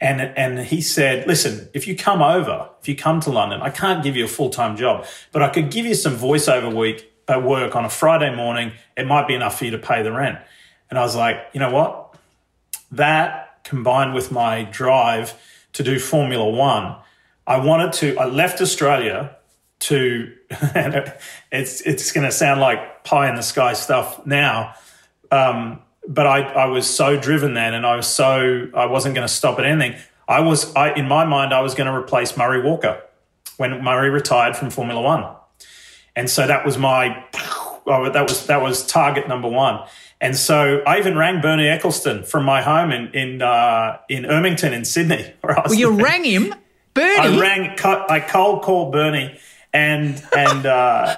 [0.00, 3.70] And, and he said, Listen, if you come over, if you come to London, I
[3.70, 7.12] can't give you a full time job, but I could give you some voiceover week
[7.26, 8.70] at work on a Friday morning.
[8.96, 10.38] It might be enough for you to pay the rent.
[10.90, 12.16] And I was like, You know what?
[12.92, 15.34] That combined with my drive
[15.72, 16.96] to do Formula One,
[17.46, 19.36] I wanted to, I left Australia
[19.80, 20.32] to,
[21.52, 24.74] it's, it's going to sound like pie in the sky stuff now.
[25.30, 29.26] Um, but I, I was so driven then and I was so, I wasn't going
[29.26, 30.00] to stop at anything.
[30.28, 33.02] I was, I, in my mind, I was going to replace Murray Walker
[33.56, 35.24] when Murray retired from Formula One.
[36.16, 37.24] And so that was my,
[37.86, 39.86] oh, that was, that was target number one.
[40.20, 44.72] And so I even rang Bernie Ecclestone from my home in in uh, in Ermington
[44.72, 45.32] in Sydney.
[45.42, 46.04] well, you living.
[46.04, 46.54] rang him,
[46.92, 47.38] Bernie.
[47.38, 49.38] I rang, I cold called Bernie,
[49.72, 51.16] and and uh,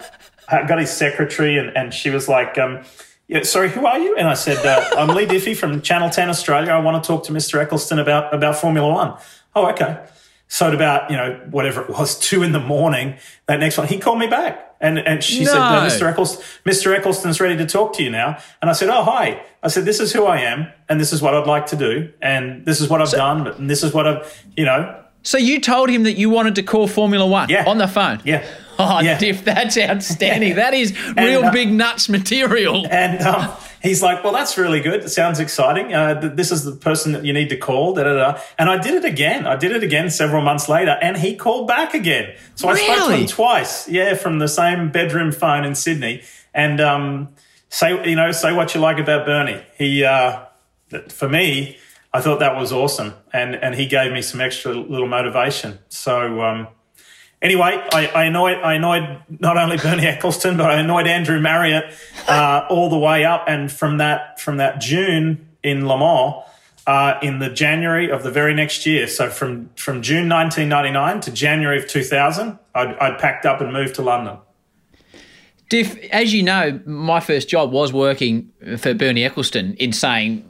[0.48, 2.84] I got his secretary, and, and she was like, um,
[3.26, 6.28] yeah, "Sorry, who are you?" And I said, uh, "I'm Leigh Diffey from Channel Ten
[6.28, 6.70] Australia.
[6.70, 7.64] I want to talk to Mr.
[7.64, 9.16] Ecclestone about about Formula One."
[9.56, 9.98] Oh, okay.
[10.46, 13.88] So at about you know whatever it was, two in the morning, that next one,
[13.88, 14.71] he called me back.
[14.82, 15.52] And, and she no.
[15.52, 16.12] said, uh, Mr.
[16.12, 16.98] Ecclestone, Mr.
[16.98, 18.36] Ecclestone's ready to talk to you now.
[18.60, 19.42] And I said, Oh, hi.
[19.62, 22.12] I said, This is who I am, and this is what I'd like to do,
[22.20, 24.98] and this is what I've so, done, and this is what I've, you know.
[25.22, 27.64] So you told him that you wanted to call Formula One yeah.
[27.66, 28.20] on the phone?
[28.24, 28.44] Yeah.
[28.78, 29.18] Oh, yeah.
[29.18, 30.56] Diff, that's outstanding.
[30.56, 32.86] that is real and, uh, big nuts material.
[32.90, 35.04] And um, he's like, well, that's really good.
[35.04, 35.92] It sounds exciting.
[35.92, 37.94] Uh, th- this is the person that you need to call.
[37.94, 38.40] Da, da, da.
[38.58, 39.46] And I did it again.
[39.46, 42.34] I did it again several months later, and he called back again.
[42.54, 43.88] So I spoke to him twice.
[43.88, 46.22] Yeah, from the same bedroom phone in Sydney.
[46.54, 47.28] And um,
[47.68, 49.62] say, you know, say what you like about Bernie.
[49.76, 50.44] He, uh,
[51.08, 51.78] for me,
[52.12, 55.78] I thought that was awesome, and and he gave me some extra little motivation.
[55.88, 56.42] So.
[56.42, 56.68] Um,
[57.42, 61.92] Anyway, I, I annoyed I annoyed not only Bernie Ecclestone, but I annoyed Andrew Marriott
[62.28, 63.44] uh, all the way up.
[63.48, 66.44] And from that from that June in Le Mans,
[66.86, 71.32] uh, in the January of the very next year, so from from June 1999 to
[71.32, 74.38] January of 2000, I'd, I'd packed up and moved to London.
[75.68, 80.44] Diff, as you know, my first job was working for Bernie Ecclestone in saying,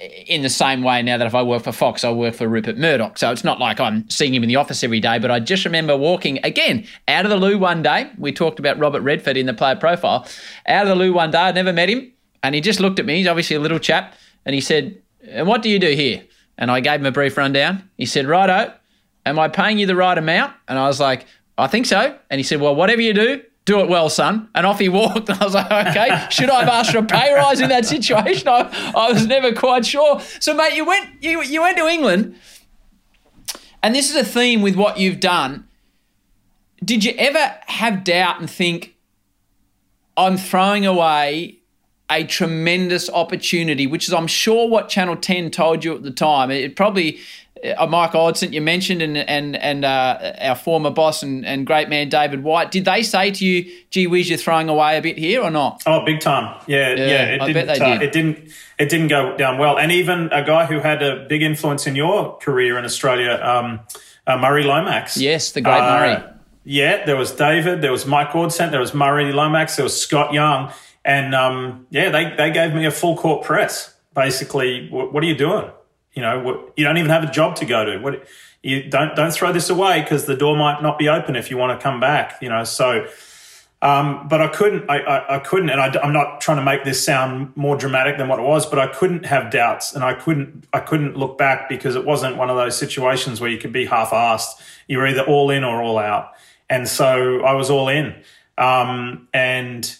[0.00, 2.78] in the same way now that if I work for Fox, I work for Rupert
[2.78, 3.18] Murdoch.
[3.18, 5.64] So it's not like I'm seeing him in the office every day, but I just
[5.64, 8.10] remember walking again out of the loo one day.
[8.18, 10.26] We talked about Robert Redford in the player profile.
[10.66, 12.12] Out of the loo one day, I'd never met him.
[12.42, 13.18] And he just looked at me.
[13.18, 14.14] He's obviously a little chap.
[14.46, 16.24] And he said, And what do you do here?
[16.56, 17.88] And I gave him a brief rundown.
[17.96, 18.72] He said, Righto,
[19.26, 20.54] am I paying you the right amount?
[20.68, 21.26] And I was like,
[21.58, 22.18] I think so.
[22.30, 24.48] And he said, Well, whatever you do, do it well, son.
[24.54, 25.28] And off he walked.
[25.30, 27.84] And I was like, okay, should I have asked for a pay rise in that
[27.84, 28.48] situation?
[28.48, 30.20] I, I was never quite sure.
[30.40, 32.36] So, mate, you went you you went to England,
[33.82, 35.66] and this is a theme with what you've done.
[36.84, 38.96] Did you ever have doubt and think,
[40.16, 41.60] I'm throwing away
[42.10, 46.50] a tremendous opportunity, which is, I'm sure, what Channel 10 told you at the time.
[46.50, 47.20] It probably,
[47.76, 51.88] uh, Mike Odson, you mentioned, and and and uh, our former boss and, and great
[51.88, 55.18] man David White, did they say to you, gee whiz, you're throwing away a bit
[55.18, 55.82] here or not?
[55.86, 56.60] Oh, big time!
[56.66, 57.24] Yeah, Yeah, yeah.
[57.34, 57.66] it I didn't.
[57.66, 58.02] bet they uh, did.
[58.02, 58.52] It didn't.
[58.78, 59.78] It didn't go down well.
[59.78, 63.80] And even a guy who had a big influence in your career in Australia, um,
[64.26, 65.16] uh, Murray Lomax.
[65.18, 66.24] Yes, the great Uh, Murray.
[66.64, 70.32] Yeah, there was David, there was Mike Ordsent, there was Murray Lomax, there was Scott
[70.32, 70.70] Young,
[71.04, 73.94] and um, yeah, they they gave me a full court press.
[74.14, 75.70] Basically, what, what are you doing?
[76.14, 77.98] You know, you don't even have a job to go to.
[77.98, 78.26] What
[78.62, 81.56] you don't don't throw this away because the door might not be open if you
[81.56, 82.40] want to come back.
[82.42, 83.06] You know, so.
[83.82, 86.84] Um, but I couldn't, I, I, I couldn't, and I, am not trying to make
[86.84, 90.12] this sound more dramatic than what it was, but I couldn't have doubts and I
[90.12, 93.72] couldn't, I couldn't look back because it wasn't one of those situations where you could
[93.72, 94.60] be half-assed.
[94.86, 96.32] You're either all in or all out.
[96.68, 98.22] And so I was all in,
[98.58, 99.96] um, and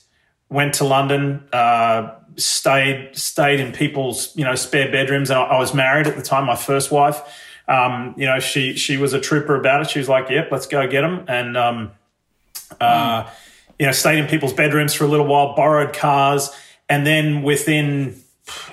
[0.51, 5.31] went to London, uh, stayed, stayed in people's, you know, spare bedrooms.
[5.31, 7.21] And I, I was married at the time, my first wife.
[7.69, 9.91] Um, you know, she, she was a trooper about it.
[9.91, 11.25] She was like, yep, let's go get them.
[11.29, 11.93] And, um,
[12.81, 13.29] uh,
[13.81, 16.51] you know, stayed in people's bedrooms for a little while, borrowed cars,
[16.89, 18.21] and then within,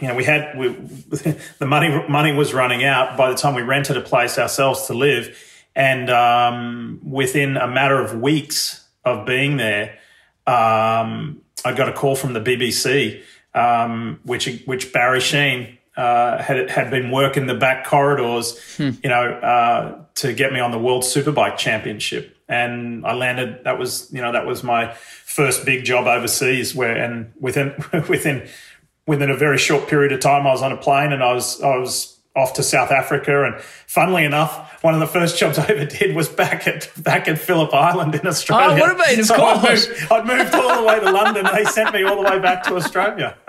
[0.02, 0.68] you know, we had we,
[1.60, 4.94] the money money was running out by the time we rented a place ourselves to
[4.94, 5.38] live,
[5.76, 9.98] and um, within a matter of weeks of being there,
[10.46, 13.24] um, I got a call from the BBC,
[13.54, 19.32] um, which which Barry Sheene uh, had had been working the back corridors, you know,
[19.32, 23.64] uh, to get me on the World Superbike Championship, and I landed.
[23.64, 26.76] That was you know that was my first big job overseas.
[26.76, 27.74] Where and within
[28.10, 28.48] within
[29.08, 31.62] within a very short period of time, I was on a plane and I was
[31.62, 33.44] I was off to South Africa.
[33.46, 37.28] And funnily enough, one of the first jobs I ever did was back at back
[37.28, 38.78] at Phillip Island in Australia.
[38.78, 39.88] Oh, what about- of so I'd course.
[39.90, 41.46] moved, I'd moved all the way to London.
[41.54, 43.36] They sent me all the way back to Australia.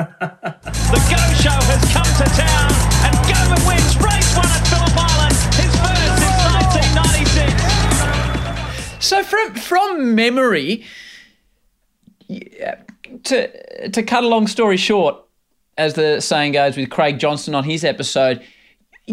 [0.88, 2.72] The Go Show has come to town,
[3.04, 6.40] and Gobert wins race one at Phillip Island, his first since
[7.28, 9.04] 1996.
[9.04, 10.84] So from from memory,
[12.28, 12.76] yeah,
[13.24, 15.16] to to cut a long story short,
[15.76, 18.42] as the saying goes, with Craig Johnson on his episode,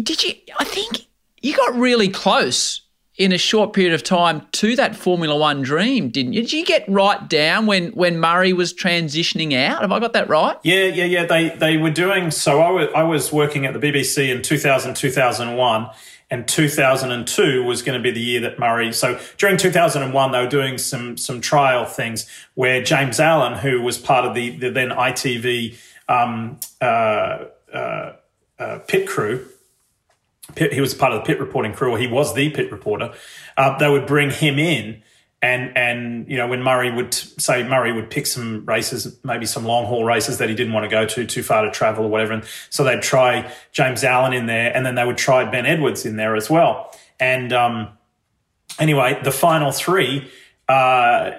[0.02, 0.34] did you?
[0.58, 1.06] I think
[1.42, 2.82] you got really close
[3.16, 6.42] in a short period of time to that Formula One dream, didn't you?
[6.42, 9.80] Did you get right down when when Murray was transitioning out?
[9.80, 10.56] Have I got that right?
[10.62, 11.24] Yeah, yeah, yeah.
[11.24, 12.60] They they were doing so.
[12.60, 15.90] I was I was working at the BBC in 2000, 2001,
[16.30, 18.92] and 2002 was going to be the year that Murray.
[18.92, 23.96] So during 2001, they were doing some some trial things where James Allen, who was
[23.96, 25.78] part of the, the then ITV
[26.08, 28.12] um, uh, uh,
[28.58, 29.46] uh, pit crew,
[30.56, 33.12] pit, he was part of the pit reporting crew, or he was the pit reporter.
[33.56, 35.02] Uh, they would bring him in,
[35.40, 39.64] and and you know when Murray would say Murray would pick some races, maybe some
[39.64, 42.08] long haul races that he didn't want to go to, too far to travel or
[42.08, 45.66] whatever, and so they'd try James Allen in there, and then they would try Ben
[45.66, 46.92] Edwards in there as well.
[47.20, 47.88] And um,
[48.78, 50.30] anyway, the final three.
[50.68, 51.30] Uh,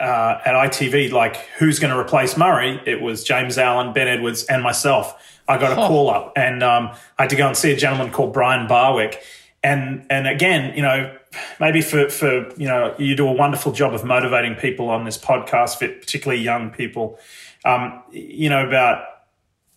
[0.00, 2.80] uh, at ITV, like who's going to replace Murray?
[2.86, 5.40] It was James Allen, Ben Edwards, and myself.
[5.48, 5.86] I got a Oh.
[5.88, 9.22] call up, and um, I had to go and see a gentleman called Brian Barwick.
[9.62, 11.16] And and again, you know,
[11.60, 15.16] maybe for for you know, you do a wonderful job of motivating people on this
[15.18, 17.18] podcast, for particularly young people.
[17.64, 19.04] Um, you know about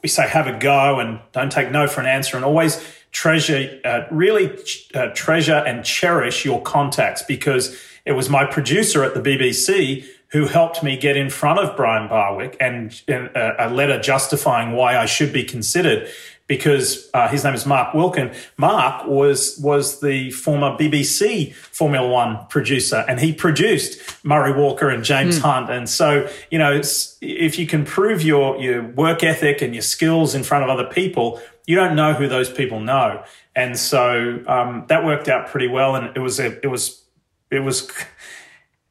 [0.04, 3.80] we say have a go and don't take no for an answer and always treasure,
[3.84, 4.56] uh, really
[4.94, 7.76] uh, treasure and cherish your contacts because
[8.10, 12.10] it was my producer at the BBC who helped me get in front of Brian
[12.10, 16.10] Barwick and, and uh, a letter justifying why I should be considered
[16.48, 18.34] because uh, his name is Mark Wilkin.
[18.58, 25.04] Mark was was the former BBC Formula One producer, and he produced Murray Walker and
[25.04, 25.44] James Hmm.
[25.44, 25.70] Hunt.
[25.70, 29.84] And so, you know, it's, if you can prove your your work ethic and your
[29.84, 33.24] skills in front of other people, you don't know who those people know.
[33.56, 37.04] And so um, that worked out pretty well, and it was a, it was
[37.52, 37.92] it was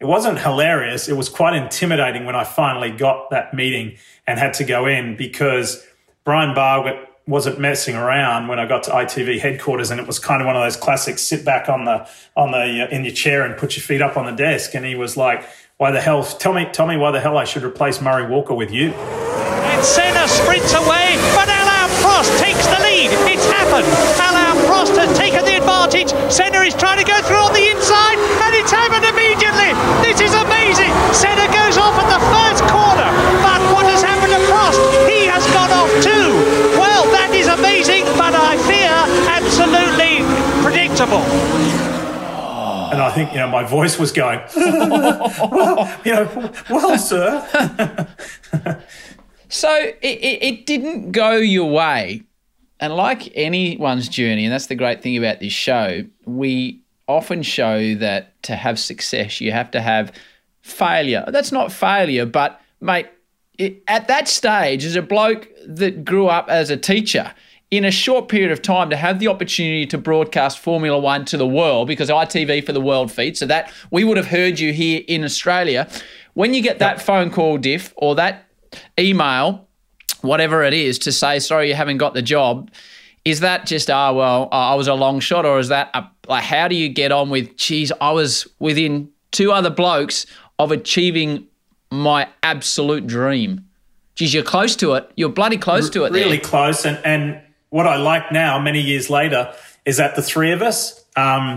[0.00, 1.08] it wasn't hilarious.
[1.08, 3.96] It was quite intimidating when I finally got that meeting
[4.26, 5.84] and had to go in because
[6.24, 10.40] Brian Barwick wasn't messing around when I got to ITV headquarters, and it was kind
[10.40, 13.44] of one of those classics: sit back on the on the uh, in your chair
[13.44, 15.44] and put your feet up on the desk, and he was like,
[15.76, 16.24] "Why the hell?
[16.24, 19.84] Tell me, tell me why the hell I should replace Murray Walker with you." And
[19.84, 23.10] Senna sprints away, but Alain Prost takes the lead.
[23.30, 23.86] It's happened.
[24.18, 25.58] Alain Prost has taken the
[25.88, 26.32] advantage.
[26.32, 29.72] Senna is trying to go through on the inside, and it's happened immediately.
[30.04, 30.92] This is amazing.
[31.12, 33.08] Senna goes off at the first corner,
[33.40, 34.78] but what has happened to Prost?
[35.08, 36.28] He has gone off too.
[36.78, 38.92] Well, that is amazing, but I fear
[39.32, 40.24] absolutely
[40.62, 41.24] predictable.
[42.92, 48.06] And I think you know my voice was going, well, you know, well, sir.
[49.50, 52.27] So it, it, it didn't go your way.
[52.80, 57.94] And like anyone's journey, and that's the great thing about this show, we often show
[57.96, 60.12] that to have success, you have to have
[60.62, 61.24] failure.
[61.28, 63.08] That's not failure, but mate,
[63.58, 67.34] it, at that stage, as a bloke that grew up as a teacher,
[67.70, 71.36] in a short period of time to have the opportunity to broadcast Formula One to
[71.36, 74.72] the world, because ITV for the world feed, so that we would have heard you
[74.72, 75.88] here in Australia.
[76.34, 78.46] When you get that phone call, Diff, or that
[78.98, 79.67] email,
[80.22, 82.70] whatever it is, to say, sorry, you haven't got the job,
[83.24, 86.44] is that just, oh, well, I was a long shot, or is that, a, like,
[86.44, 90.26] how do you get on with, geez, I was within two other blokes
[90.58, 91.46] of achieving
[91.90, 93.66] my absolute dream?
[94.14, 95.10] Geez, you're close to it.
[95.16, 96.12] You're bloody close to it.
[96.12, 96.24] there.
[96.24, 96.84] really close.
[96.84, 97.40] And and
[97.70, 99.54] what I like now, many years later,
[99.84, 101.56] is that the three of us, um,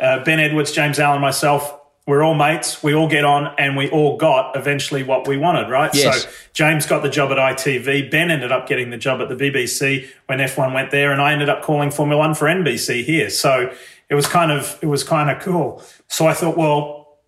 [0.00, 1.77] uh, Ben Edwards, James Allen, myself,
[2.08, 2.82] we're all mates.
[2.82, 5.94] We all get on, and we all got eventually what we wanted, right?
[5.94, 6.22] Yes.
[6.22, 8.10] So James got the job at ITV.
[8.10, 11.34] Ben ended up getting the job at the BBC when F1 went there, and I
[11.34, 13.28] ended up calling Formula One for NBC here.
[13.28, 13.70] So
[14.08, 15.82] it was kind of it was kind of cool.
[16.06, 17.18] So I thought, well,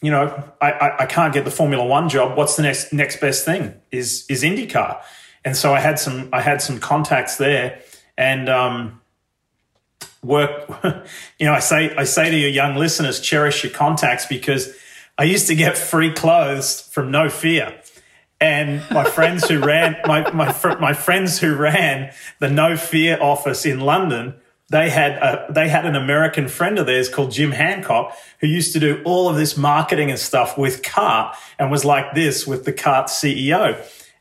[0.00, 2.38] you know, I, I, I can't get the Formula One job.
[2.38, 3.74] What's the next next best thing?
[3.92, 5.02] Is is IndyCar?
[5.44, 7.82] And so I had some I had some contacts there,
[8.16, 8.99] and um,
[10.22, 10.68] work.
[11.38, 14.74] You know, I say I say to your young listeners, cherish your contacts because
[15.16, 17.74] I used to get free clothes from No Fear.
[18.40, 23.22] And my friends who ran my my fr- my friends who ran the No Fear
[23.22, 24.34] office in London,
[24.68, 28.72] they had a, they had an American friend of theirs called Jim Hancock who used
[28.74, 32.64] to do all of this marketing and stuff with Cart and was like this with
[32.66, 33.76] the Cart CEO.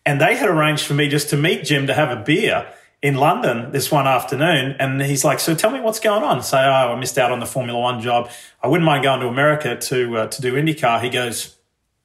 [0.06, 2.66] And they had arranged for me just to meet Jim to have a beer
[3.02, 4.76] in London this one afternoon.
[4.80, 7.40] And he's like, "So tell me what's going on." Say, "Oh, I missed out on
[7.40, 8.30] the Formula One job.
[8.62, 11.58] I wouldn't mind going to America to uh, to do IndyCar." He goes,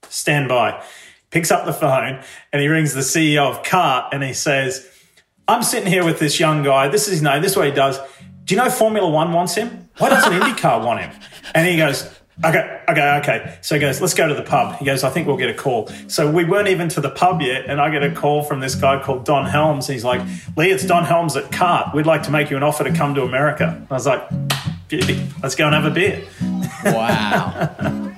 [0.09, 0.83] "Stand by."
[1.31, 2.21] Picks up the phone
[2.53, 4.89] and he rings the CEO of Cart and he says,
[5.49, 6.89] "I'm sitting here with this young guy.
[6.89, 7.43] This is his name.
[7.43, 7.99] This is what he does.
[8.45, 9.89] Do you know Formula One wants him?
[9.99, 11.11] Why doesn't IndyCar want him?"
[11.55, 12.09] And he goes,
[12.43, 13.59] Okay, okay, okay.
[13.61, 14.76] So he goes, let's go to the pub.
[14.76, 15.89] He goes, I think we'll get a call.
[16.09, 18.74] So we weren't even to the pub yet, and I get a call from this
[18.74, 19.87] guy called Don Helms.
[19.87, 20.20] He's like,
[20.57, 21.95] Leigh, it's Don Helms at Cart.
[21.95, 23.87] We'd like to make you an offer to come to America.
[23.89, 24.28] I was like,
[24.89, 26.24] beauty, let's go and have a beer.
[26.85, 27.70] Wow.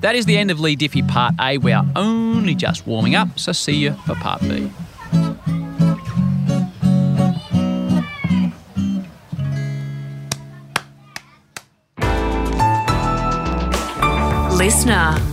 [0.00, 1.56] that is the end of Leigh Diffey Part A.
[1.56, 4.70] We are only just warming up, so see you for Part B.
[14.80, 15.29] Listener.